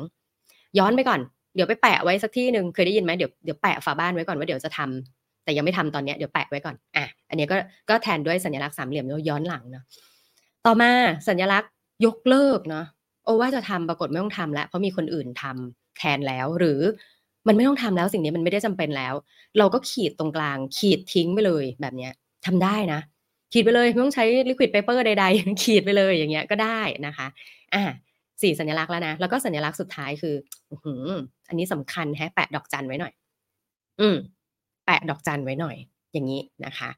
[0.79, 1.19] ย้อนไปก่อน
[1.58, 7.56] เดี๋ยวไปแปะไว้สักที่หนึ่งเคยได้ยินไหมเดี๋ยวเดี๋ยวแปะฝาบ้านไว้ก่อนว่าเดี๋ยวจะทำแต่ยังไม่ทำตอนนี้เดี๋ยวแปะไว้ก่อน อะ อันนี้ก็
[7.89, 9.84] ก็แทนด้วยสัญลักษณ์สามเหลี่ยมแล้วย้อนหลังเนาะ
[10.65, 10.91] ต่อมา
[11.28, 11.72] สัญลักษณ์
[12.06, 12.86] ยกเลิกเนาะ
[13.24, 16.80] โอ้ว่าจะทำปรากฏไม่ต้องทำแล้ว เพราะมีคนอื่นทำแทนแล้ว หรือ
[17.48, 19.13] มันไม่ต้องทำแล้วสิ่งนี้มันไม่ได้จำเป็นแล้ว
[19.58, 22.13] เราก็ขีดตรงกลาง ขีดทิ้งไปเลยแบบเนี้ย
[22.46, 23.00] ทำได้นะ
[23.54, 27.28] ขีดไปเลยไม่ต้องใช้ liquid paper ใด ๆ ขีดไปเลยอย่างเงี้ยก็ได้นะคะ
[27.74, 27.84] อ่า
[28.41, 30.36] สี่สัญลักษณ์แล้วนะ แล้วก็สัญลักษณ์สุดท้ายคือ
[30.71, 30.93] อื
[31.47, 33.13] อันนี้สำคัญแฮะแปะดอกจันไว้หน่อย
[34.00, 34.17] อืม
[34.86, 35.78] แปะดอกจันไว้หน่อย
[36.13, 36.89] อย่างนี้นะคะ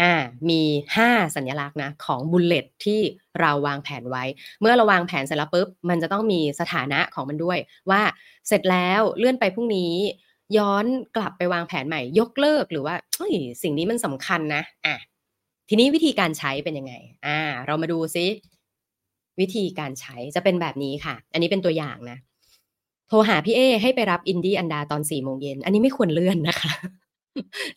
[0.00, 0.12] อ่า
[0.50, 0.62] มี
[0.96, 3.00] ห้าสัญลักษณ์นะของ bullet ที่
[3.40, 4.24] เราวางแผนไว้
[4.60, 7.58] เมื่อเราวางแผนเสร็จแล้วปุ๊บ มันจะต้องมีสถานะของมันด้วย
[7.90, 8.02] ว่า
[8.48, 9.94] เสร็จแล้วเลื่อนไปพรุ่งนี้
[10.56, 10.84] ย้อน
[11.16, 14.96] กลับไปวางแผนใหม่ ยกเลิกหรือว่าเฮ้ยสิ่งนี้มันสำคัญนะ อะ
[15.68, 16.94] ทีนี้วิธีการใช้เป็นยังไง
[17.26, 18.26] อ่า เรามาดูซิ
[19.40, 22.18] วิธีการใช้จะเป็นแบบนี้ค่ะ อันนี้เป็นตัวอย่างนะ
[23.08, 26.72] โทรหาพี่เอให้ไปรับอินดี้อันดาตอนสี่โมงเย็น อันนี้ไม่ควรเลื่อนนะคะ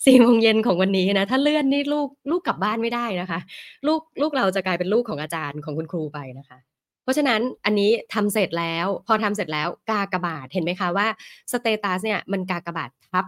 [0.05, 3.39] สี่โมงเย็นของวันนี้นะ ถ้าเลื่อนนี่ลูกลูกกลับบ้านไม่ได้นะคะ
[3.87, 6.57] ลูกลูกเราจะกลายเป็นลูกของอาจารย์ของคุณครูไปนะคะ
[7.03, 11.07] เพราะฉะนั้นอันนี้ทำเสร็จแล้ว พอทำเสร็จแล้วกากระบาทเห็นไหมคะว่า
[11.51, 13.25] status เนี่ยมันกากระบาททับ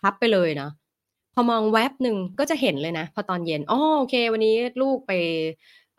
[0.00, 0.72] ทับไปเลยเนาะ
[1.34, 5.12] พอมองแว็บหนึ่งก็จะเห็นเลยนะ พอตอนเย็นอ๋อโอเค วันนี้ลูกไป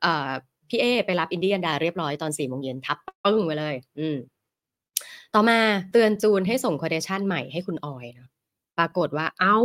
[0.01, 0.31] เอ่อ
[0.69, 4.17] พี่เอไปรับอินดี้อันดาเรียบร้อยตอนสี่โมงเย็นทับปึ้งไปเลย อืม
[5.33, 5.59] ต่อมา
[5.91, 8.27] เตือนจูนให้ส่ง quotation ใหม่ให้คุณออยนะ
[8.77, 9.57] ปรากฏว่า อ้าว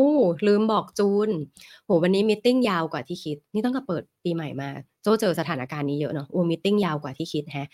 [0.47, 1.31] ลืมบอกจูน
[1.85, 4.69] โห วันนี้มิ팅ยาวกว่าที่คิด นี่ต้องกับเปิดปีใหม่มา
[5.03, 7.69] โจเจอสถานการณ์นี้เยอะเนาะ โอ้มิ팅ยาวกว่าที่คิดแฮะ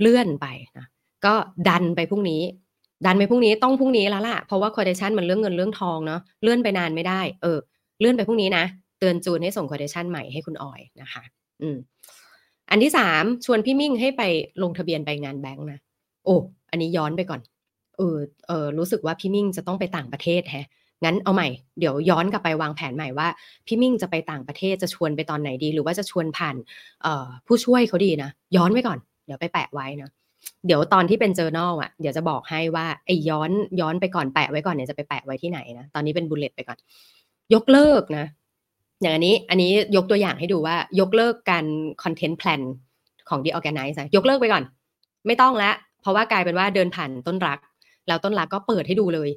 [0.00, 0.46] เลื่อนไป
[0.78, 0.86] นะ
[1.24, 1.34] ก็
[1.68, 2.42] ดันไปพรุ่งนี้
[3.06, 7.58] ดันไปพรุ่งนี้ ต้องพรุ่งนี้แล้วล่ะ เพราะว่าคอเดชันมันเรื่องเงินเรื่องทองเนาะ เลื่อนไปนานไม่ได้ เออ
[8.00, 8.64] เลื่อนไปพรุ่งนี้นะ
[8.98, 11.22] เตือนจูนให้ส่งคอเดชันใหม่ให้คุณออยนะคะ
[11.62, 11.76] อืม
[12.70, 14.22] อันที่สามชวนพี่มิ่งให้ไป
[14.62, 15.80] ลงทะเบียนไปงานแบงค์นะ
[16.24, 16.36] โอ้
[16.70, 17.40] อันนี้ย้อนไปก่อน
[17.96, 20.66] เออเออรู้สึกว่าพี่มิ่งจะต้องไปต่างประเทศแฮะ
[21.04, 21.48] งั้นเอาใหม่
[21.78, 23.28] เดี๋ยวย้อนกลับไปวางแผนใหม่ว่า
[23.66, 26.56] พี่มิ่งจะไปต่างประเทศจะชวนไปตอนไหนดี หรือว่าจะชวนผ่าน
[27.02, 30.10] เออผู้ช่วยเขาดีนะย้อนไว้ก่อน เดี๋ยวไปแปะไว้นะ
[30.66, 33.50] เดี๋ยวตอนที่เป็น journal อะเดี๋ยวจะบอกให้ว่าไอ้ย้อน
[33.80, 36.78] ย้อนไปก่อนแปะไว้ก่อนเนี่ยจะไปแปะไว้ที่ไหนนะตอนนี้เป็น bullet ไปก่อน
[37.54, 38.26] ยกเลิกนะ
[39.00, 41.66] อย่างอันนี้อันนี้ยกตัวอย่างให้ดูว่ายกเลิกการ
[42.02, 42.60] content plan
[43.28, 44.64] ของ The Organize ยกเลิกไปก่อน
[45.26, 47.58] ไม่ต้องแล้วเพราะว่ากลายเป็นว่าเดินผ่านต้นรัก
[48.08, 49.30] แล้วต้นรักก็เปิดให้ดูเลย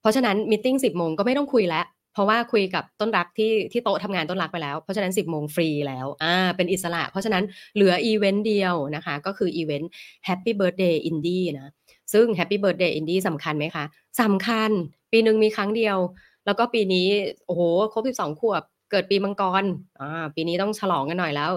[0.00, 7.44] เพราะฉะนั้น meeting สิบโมงก็ไม่ต้องคุยแล้วเพราะว่าคุยกับต้นรักที่ที่โต๊ะทำงานต้นรักไปแล้ว เพราะฉะนั้นสิบโมงฟรีแล้วอ่าเป็นอิสระ เพราะฉะนั้น
[7.74, 9.90] เหลืออีเวนต์เดียวนะคะ ก็คืออีเวนต์
[10.28, 11.72] Happy Birthday Indie นะ
[12.12, 13.84] ซึ่ง Happy Birthday Indie สำคัญไหมคะ
[14.22, 14.70] สำคัญ
[15.12, 15.98] ปีหนึ่งมีครั้งเดียว
[16.46, 17.08] แล้วก็ปีนี้
[17.46, 19.64] โอ้โห ครบ 12 ขวบ เกิดปีมังกร
[20.00, 21.50] อ่าปีนี้ต้องฉลองกันหน่อยแล้ว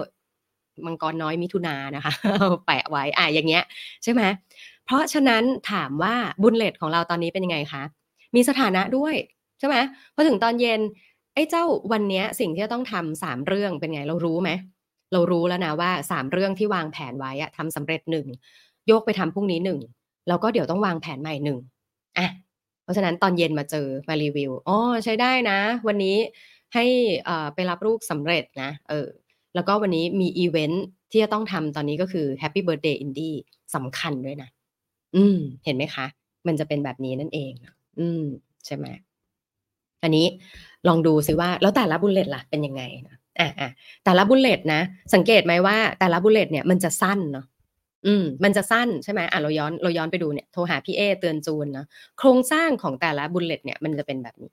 [0.86, 2.12] มังกรน้อยมิถุนานะคะ
[2.66, 3.64] แปะไว้อะอย่างเงี้ย
[4.02, 4.22] ใช่ไหม
[4.86, 5.42] เพราะฉะนั้น
[5.72, 7.82] ถามว่าบุญเลตของเราตอนนี้เป็นยังไงคะ
[8.34, 9.14] มีสถานะด้วย
[9.58, 9.76] ใช่ไหม
[10.14, 10.80] พอถึงตอนเย็น
[11.34, 14.50] ไอ้เจ้าวันนี้สิ่งที่จะต้องทำสามเรื่องเป็นไงเรารู้ไหม
[15.12, 18.26] เรารู้แล้วนะว่าสามเรื่องที่วางแผนไว้อะทำสำเร็จหนึ่ง
[18.86, 19.80] โยกไปทำพรุ่งนี้หนึ่ง
[20.28, 21.58] แล้วก็เดี๋ยวต้องวางแผนใหม่หนึ่ง
[22.18, 22.28] อะ
[22.82, 26.16] เพราะฉะนั้นตอนเย็นมาเจอมารีวิวอ๋อใช้ได้นะ วันนี้
[26.74, 26.84] ให้
[27.54, 29.08] ไปรับลูกสำเร็จนะเออ
[29.54, 33.36] แล้วก็วันนี้มีอีเวนท์ที่จะต้องทำตอนนี้ก็คือ Happy Birthday Indie
[33.74, 34.48] สำคัญด้วยนะ
[35.16, 36.06] อืม เห็นไหมคะ
[36.46, 37.52] มันจะเป็นแบบนี้นั่นเอง
[37.98, 38.22] อืม
[38.66, 38.86] ใช่ไหม
[40.02, 40.26] อันนี้
[40.88, 43.70] ลองดูซิว่า แล้วแต่ละ bullet ล่ะเป็นยังไงนะอะอะ
[44.04, 44.80] แต่ละ bullet นะ
[45.14, 47.46] สังเกตไหมว่า แต่ละ bullet เนี่ยมันจะสั้นเนาะ
[48.06, 51.86] อืม มันจะสั้นใช่ไหมอะเราย้อนเราย้อนไปดูเนี่ยโทรหาพี่เอเตือนจูนนะ
[52.18, 54.50] โครงสร้างของแต่ละ bullet เนี่ยมันจะเป็นแบบนี้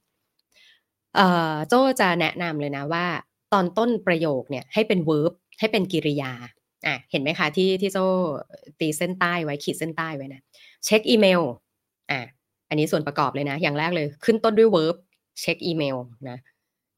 [1.67, 3.06] โจจะแนะนำเลยนะว่า
[3.54, 6.32] ตอนต้นประโยคเนี่ยให้เป็น verb ให้เป็นกริยา
[6.88, 7.97] อะเห็นไหมคะที่ที่โจ
[8.80, 10.41] ตีเส้นใต้ไว้ขีดเส้นใต้ไว้นะ
[10.86, 11.41] เช็คอีเมล
[12.12, 12.21] อะ
[12.69, 14.95] อันนี้ส่วนประกอบเลยนะ อย่างแรกเลยขึ้นต้นด้วย verb
[15.41, 15.97] เช็คอีเมล
[16.30, 16.38] นะ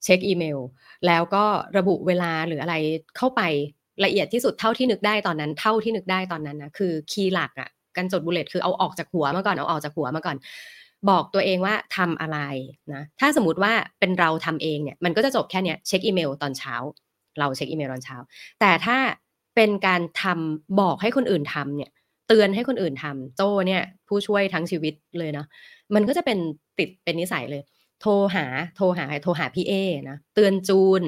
[0.03, 0.59] เช็คอีเมล
[1.07, 1.43] แล้วก็
[1.77, 2.75] ระบุเวลาหรืออะไร
[3.17, 3.41] เข้าไป
[4.05, 10.37] ละเอียดที่สุดเท่าที่นึกได้ตอนนั้น เท่าที่นึกได้ตอนนั้นนะคือคีย์หลักอะ่ะการจด bullet คือเอาออกจากหัวมาก่อนเอาออกจากหัวมาก่อน
[11.09, 12.39] บอกตัวเองว่าทำอะไร
[12.93, 16.75] นะถ้าสมมติว่าเป็นเราทำเองเนี่ยมันก็จะจบแค่เนี้ยเช็คอีเมลตอนเช้า
[17.39, 18.17] เราเช็คอีเมลตอนเช้า
[18.59, 18.97] แต่ถ้า
[19.55, 21.91] เป็นการทำบอกให้คนอื่นทำเนี่ย
[22.27, 25.47] เตือนให้คนอื่นทำโจเนี่ยผู้ช่วยทั้งชีวิตเลยเนาะ
[25.95, 26.37] มันก็จะเป็น
[26.79, 27.63] ติดเป็นนิสัยเลย
[28.01, 29.73] โทรหาโทรหาโทรหาพี่เอ
[30.09, 31.03] นะเตือนจูน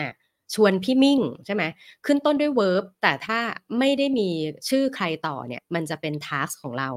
[0.00, 0.08] อะ
[0.54, 1.62] ชวนพี่มิ่งใช่ไหม
[2.06, 3.38] ขึ้นต้นด้วย verb แต่ถ้า
[3.78, 4.28] ไม่ได้มี
[4.68, 6.90] ชื่อใครต่อเนี่ยมันจะเป็น task ของเรา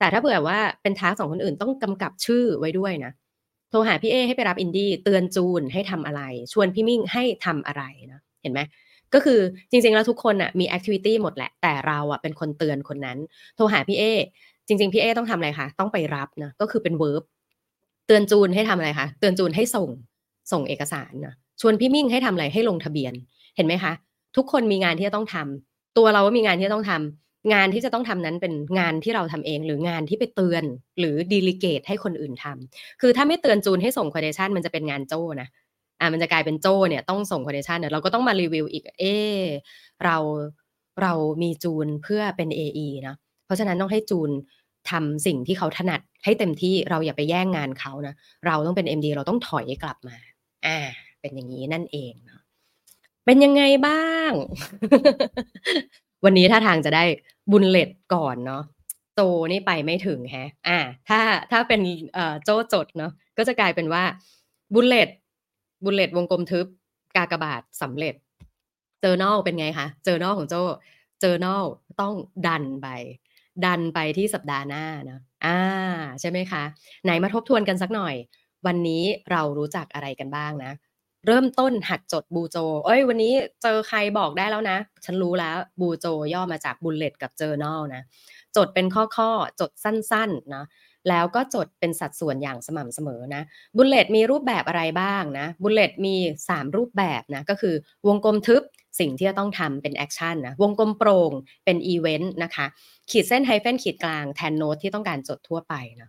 [0.00, 3.12] แต่ถ้าเผื่อว่าเป็น task ของคนอื่นต้องกำกับชื่อไว้ด้วยนะ
[3.70, 7.82] โทรหาพี่เอให้ไปรับอินดี้เตือนจูนให้ทำอะไร ชวนพี่มิ่งให้ทำอะไร
[8.12, 8.60] นะเห็นไหม
[9.14, 13.18] ก็คือจริงๆแล้วทุกคนอะมี activity หมดแหละ แต่เราอะเป็นคนเตือนคนนั้น
[13.56, 14.04] โทรหาพี่เอ
[14.66, 17.22] จริง ๆ พี่เอต้องทำอะไรคะต้องไปรับนะก็คือเป็น verb
[18.06, 19.88] เตือนจูนให้ทำอะไรคะเตือนจูนให้ส่ง
[20.52, 23.12] ส่งเอกสารนะชวนพี่มิ่งให้ทำอะไรให้ลงทะเบียน
[23.56, 23.92] เห็นไหมคะ
[24.36, 30.64] ทุกคนมีงานที่จะต้องทำตัวเราก็มีงานที่จะต้องทำ งานที่จะต้องทำนั้นเป็นงานที่เราทำเอง หรืองานที่ไปเตือน
[30.98, 35.48] หรือ delegate ให้คนอื่นทำคือถ้าไม่เตือนจูนให้ส่ง quotation มันจะเป็นงานโจ้นะ
[36.00, 39.04] อ่ามันจะกลายเป็นโจ้เนี่ยต้องส่ง quotation เนี่ยเราก็ต้องมารีวิวอีกเอ
[39.40, 39.42] อ
[40.04, 40.16] เรา
[41.02, 44.30] เรามีจูนเพื่อเป็น AE เนาะเพราะฉะนั้นต้องให้จูน
[44.90, 48.14] ทำสิ่งที่เขาถนัดให้เต็มที่เราอย่าไปแย่งงานเขานะ
[48.46, 50.16] เราต้องเป็น MD เราต้องถอยกลับมา
[50.66, 50.78] อ่า
[51.20, 52.40] เป็นอย่างนี้นั่นเองเนาะ
[53.24, 54.32] เป็นยังไงบ้าง
[56.24, 57.04] วันนี้ถ้าทางจะได้
[57.52, 58.62] บุญเลตก่อนเนาะ
[59.14, 59.20] โจ
[59.52, 60.78] นี่ไปไม่ถึงแฮะ อ่า
[61.08, 61.80] ถ้าถ้าเป็น
[62.14, 64.04] เอ่อโจจดเนาะก็จะกลายเป็นว่า
[64.74, 65.08] bullet
[65.84, 66.66] bullet วงกลมทึบ
[67.16, 68.14] กากบาทสำเร็จ
[69.00, 70.54] เจอ journal เป็นไงคะเจอ journal ของโจ
[71.20, 71.62] เจอ journal
[72.00, 72.14] ต้อง
[72.46, 72.88] ดันไป
[73.66, 75.58] ดันไปที่สัปดาห์หน้านะอ่า
[76.20, 76.62] ใช่ไหมคะ
[77.04, 78.14] ไหนมาทบทวนกันสักหน่อย
[78.66, 80.72] วันนี้เรารู้จักอะไรกันบ้างนะ
[81.26, 88.02] เริ่มต้นหัดจด bujo เอ้ย วันนี้เจอใครบอกได้แล้วนะ ฉันรู้แล้ว bujo ย่อมาจากบุลเลตกับเจอ journal นะ
[88.56, 90.64] จดเป็นข้อๆ จดสั้นๆนะ
[91.08, 93.42] แล้วก็จดเป็นสัดส่วนอย่างสม่ำเสมอนะ
[93.76, 96.14] bullet มีรูปแบบอะไรบ้างนะ bullet มี
[96.48, 97.74] 3 รูปแบบนะ ก็คือ
[98.06, 98.62] วงกลมทึบ
[99.00, 101.32] สิ่งที่จะต้องทำเป็น action นะ วงกลมโปร่ง
[101.64, 102.66] เป็นอีเวนต์นะคะ
[103.10, 106.08] ขีดเส้น hyphen ขีดกลางแทนโน้ตที่ต้องการจดทั่วไปนะ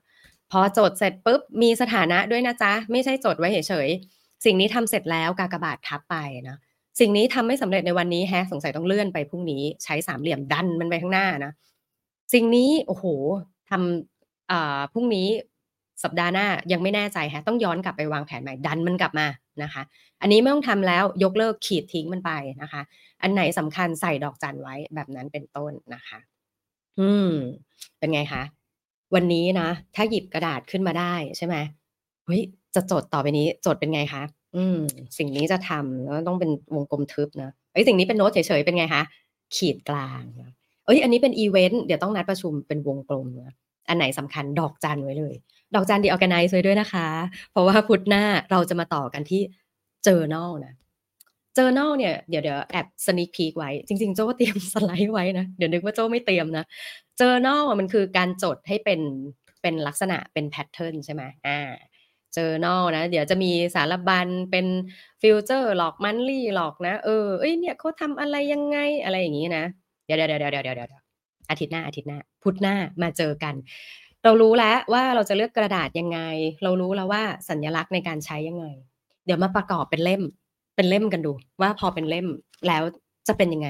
[0.52, 6.16] พอจดเสร็จปุ๊บมีสถานะด้วยนะจ๊ะ ไม่ใช่จดไว้เฉยๆ สิ่งนี้ทำเสร็จแล้วกากบาททับไป
[6.50, 6.58] นะ
[7.00, 11.52] สิ่งนี้ทำไม่สำเร็จในวันนี้แฮะสงสัยต้องเลื่อนไปพรุ่งนี้ใช้สามเหลี่ยมดันมันไปข้างหน้านะ
[12.34, 13.06] สิ่งนี้โอ้โห
[13.70, 15.28] ทำพรุ่งนี้
[16.04, 19.28] สัปดาห์หน้ายังไม่แน่ใจฮะต้องย้อนกลับไปวางแผนใหม่ดันมันกลับมา
[19.64, 19.82] นะคะ
[20.22, 22.82] อันนี้ไม่ต้องทำแล้วยกเลิกขีดทิ้งมันไปนะคะ
[23.22, 26.20] อันไหนสำคัญใส่ดอกจันไว้แบบนั้นเป็นต้นนะคะ
[27.00, 27.32] อืม
[28.00, 28.44] เป็นไงคะ
[29.16, 31.56] วันนี้นะถ้าหยิบกระดาษขึ้นมาได้ใช่ไหม
[32.32, 32.44] ฮ้ย
[32.76, 34.24] จะจดต่อไปนี้จดเป็นไงคะ
[34.56, 34.78] อืม
[35.18, 39.04] สิ่งนี้จะทำแล้วต้องเป็นวงกลมทึบนะเอ้ยสิ่งนี้เป็นโน้ตเฉยๆเป็นไงคะ
[39.56, 40.24] ขีดกลาง
[40.86, 43.54] เอ้ยอันนี้เป็นอีเวนต์เดี๋ยวต้องนัดประชุมเป็นวงกลมนะ
[43.90, 45.36] อันไหนสำคัญดอกจันไว้เลย
[45.76, 47.08] ดอกจัน The ORGANICE ไว้ด้วยนะคะ
[47.52, 49.42] เพราะว่าพุธหน้าเราจะมาต่อกันที่
[50.06, 50.74] journal นะ
[51.56, 56.66] journal เนี่ยเดี๋ยวเดี๋ยวแอบ sneak peek ไว้ จริง ๆ โจ้เตรียมสไลด์ไว้นะ เดี๋ยวนึกว่าโจ้ไม่เตรียมนะ
[57.18, 59.02] journal มันคือการจดให้เป็น
[59.62, 61.60] เป็นลักษณะเป็น pattern ใช่ไหมอ่า
[62.36, 64.66] journal นะ เดี๋ยวจะมีสารบัญเป็น
[65.22, 69.64] future log monthly log นะ เออเอ้ยเนี่ยเขาทำอะไรยังไงอะไรอย่างนี้นะ
[70.06, 71.02] เดี๋ยวเดี๋ยวเดี๋ยวเดี๋ยวเดี๋ยว
[71.50, 73.56] อาทิตย์หน้าอาทิตย์หน้า พุธหน้ามาเจอกัน
[74.24, 76.20] เรารู้แล้วว่าเราจะเลือกกระดาษยังไง
[76.64, 78.66] เรารู้แล้วว่าสัญลักษณ์ในการใช้ยังไง
[79.26, 80.22] เดี๋ยวมาประกอบเป็นเล่ม
[80.76, 82.28] เป็นเล่มกันดู ว่าพอเป็นเล่ม
[82.68, 82.84] แล้ว
[83.28, 83.70] จะเป็นยังไง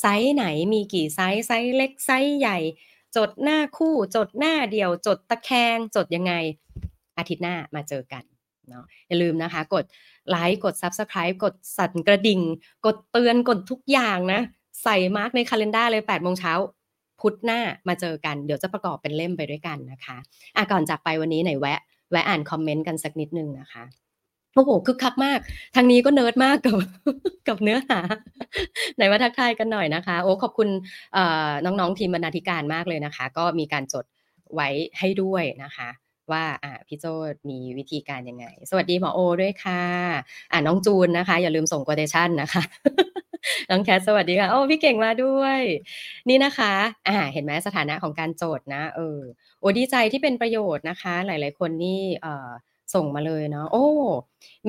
[0.00, 2.58] ไซส์ไหนมีกี่ไซส์ไซส์เล็กไซส์ใหญ่
[3.16, 6.32] จดหน้าคู่ จดหน้าเดียว จดตะแคงจดยังไง
[7.22, 8.24] อาทิตย์หน้ามาเจอกัน
[8.68, 9.84] เนาะอย่าลืมนะคะ กด
[10.30, 12.40] ไลค์กด Subscribe กดสั่นกระดิ่ง
[12.86, 14.40] กดเตือนกดทุกอย่างนะ
[14.82, 16.52] ใส่ mark ใน calendar เลย8โมงเช้า
[17.20, 20.16] พุธหน้ามาเจอกัน เดี๋ยวจะประกอบเป็นเล่มไปด้วยกันนะคะ
[20.56, 21.80] อะก่อนจากไปวันนี้ไหนแวะ
[22.10, 23.84] แวะอ่านคอมเมนต์กันสักนิดนึงนะคะ
[24.54, 25.38] โอ้โหคึกคักมาก
[25.74, 26.76] ทางนี้ก็เนิร์ดมากกับ
[27.48, 28.00] กับเนื้อหา
[28.96, 30.68] ไหนมาทักทายกันหน่อยนะคะ โอ้ขอบคุณ
[31.64, 34.04] น้องๆทีมบรรณาธิการมากเลยนะคะ ก็มีการจด
[34.54, 35.88] ไว้ให้ด้วยนะคะ
[36.32, 37.04] ว่าอ่าพี่โจ
[37.50, 39.82] มีวิธีการยังไง สวัสดีหมอโอด้วยค่ะ
[40.52, 42.62] อ่าน้องจูนนะคะ อย่าลืมส่งโกเดชันนะคะ
[43.70, 45.60] น้องแคทสวัสดีค่ะโอ้พี่เก่งมาด้วย
[46.28, 46.72] นี่นะคะ
[47.08, 49.18] อ่า เห็นไหมสถานะของการโจทย์นะ เออ
[49.60, 52.50] โอ้ดีใจที่เป็นประโยชน์นะคะ หลาย ๆ คนนี่เอ่อ
[52.94, 53.86] ส่งมาเลยเนาะโอ้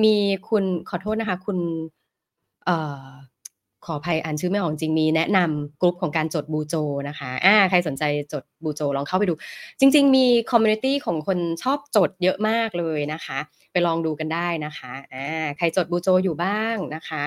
[0.04, 0.14] มี
[0.48, 1.58] คุณขอโทษนะคะ คุณ
[2.66, 3.06] เอ่อ
[3.86, 6.74] ขออภัยอ่านชื่อไม่ออกจริงมีแนะนำกลุ่มของการจดบูโจ
[7.08, 9.34] นะคะอ่าใครสนใจจด bujo ลองเข้าไปดู
[9.80, 13.38] จริง ๆ มี community ของคนชอบจดเยอะมากเลยนะคะ
[13.72, 17.24] ไปลองดูกันได้นะคะอ่าใครจด bujo อยู่บ้างนะคะ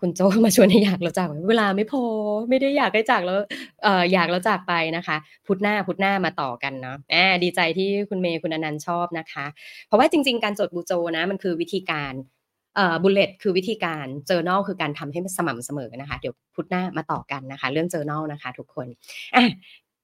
[0.00, 2.02] คุณโจมาชวนให้อยากแล้วจากเวลาไม่พอ
[2.48, 3.38] ไม่ได้อยากให้จากแล้ว
[3.82, 9.46] เอ่ออยากแล้วจากไปนะคะ พุธหน้าพุธหน้ามาต่อกันเนาะอ่าดีใจที่คุณเมย์คุณอนันต์ชอบนะคะ
[9.86, 12.12] เพราะว่าจริง ๆ การจด bujo นะมันคือวิธีการ
[13.02, 18.86] bullet คือวิธีการ journal คือการทำให้มันสม่ำเสมอนะคะ เดี๋ยวพุธหน้ามาต่อกันนะคะ เรื่อง journal นะคะทุกคน
[19.36, 19.44] อะ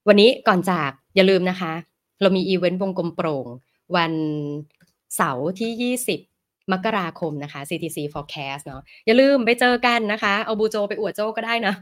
[0.07, 1.71] วันนี้ก่อนจากอย่าลืมนะคะ
[2.21, 3.45] เรามีอีเวนต์วงกลมโปร่ง
[3.95, 4.13] วัน
[5.15, 6.34] เสาร์ที่ 20
[6.71, 11.73] มกราคมนะคะ CTC Forecast เนาะอย่าลืมไปเจอกันนะคะ เอา bujo ไปอวดโจก็ได้นะ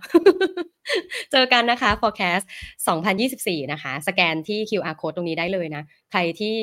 [1.31, 2.45] เจอกันนะคะ Forecast
[3.09, 6.55] 2024 นะคะ สแกนที่ QR code ตรงนี้ได้เลยนะ ใครที่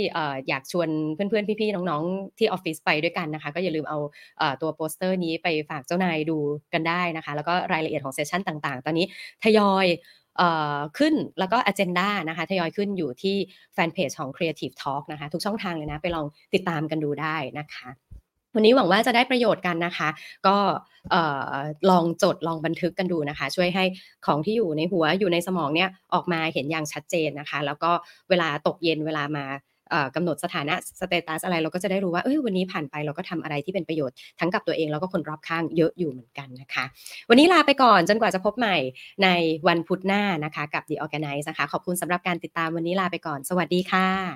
[0.48, 3.98] อยากชวนเพื่อนๆ พี่ๆ น้องๆ ที่ออฟฟิศไปด้วยกันนะคะ ก็อย่าลืมเอา
[4.62, 6.38] ตัวโปสเตอร์นี้ไปฝากเจ้านายดู
[6.72, 9.06] กันได้นะคะ แล้วก็รายละเอียดของเซสชันต่างๆ ตอนนี้
[9.44, 9.86] ทยอย
[10.98, 13.36] ขึ้นแล้วก็ agenda นะคะทยอยขึ้นอยู่ที่
[13.74, 17.88] แฟนเพจของ Creative Talk นะคะ ทุกช่องทางเลยนะ ไปลองติดตามกันดูได้นะคะ
[18.54, 20.08] วันนี้หวังว่าจะได้ประโยชน์กันนะคะ
[20.46, 20.56] ก็
[21.90, 23.84] ลองจดลองบันทึกกันดูนะคะ ช่วยให้
[24.26, 27.90] ของที่อยู่ในหัวอยู่ในสมองเนี่ยออกมาเห็นอย่างชัดเจนนะคะ แล้วก็
[28.28, 29.46] เวลาตกเย็นเวลามา
[30.16, 36.84] กำหนดสถานะสเตตัสอะไรเราก็จะได้รู้ว่าเอ้ยวันนี้ผ่านไปเราก็ทำอะไรที่เป็นประโยชน์ทั้งกับตัวเองแล้วก็คนรอบข้างเยอะอยู่เหมือนกันนะคะ
[37.28, 38.76] วันนี้ลาไปก่อนจนกว่าจะพบใหม่
[39.24, 39.28] ใน
[39.68, 44.30] วันพุธหน้านะคะ กับ The Organize นะคะ ขอบคุณสำหรับการติดตามวันนี้ลาไปก่อน สวัสดีค่ะ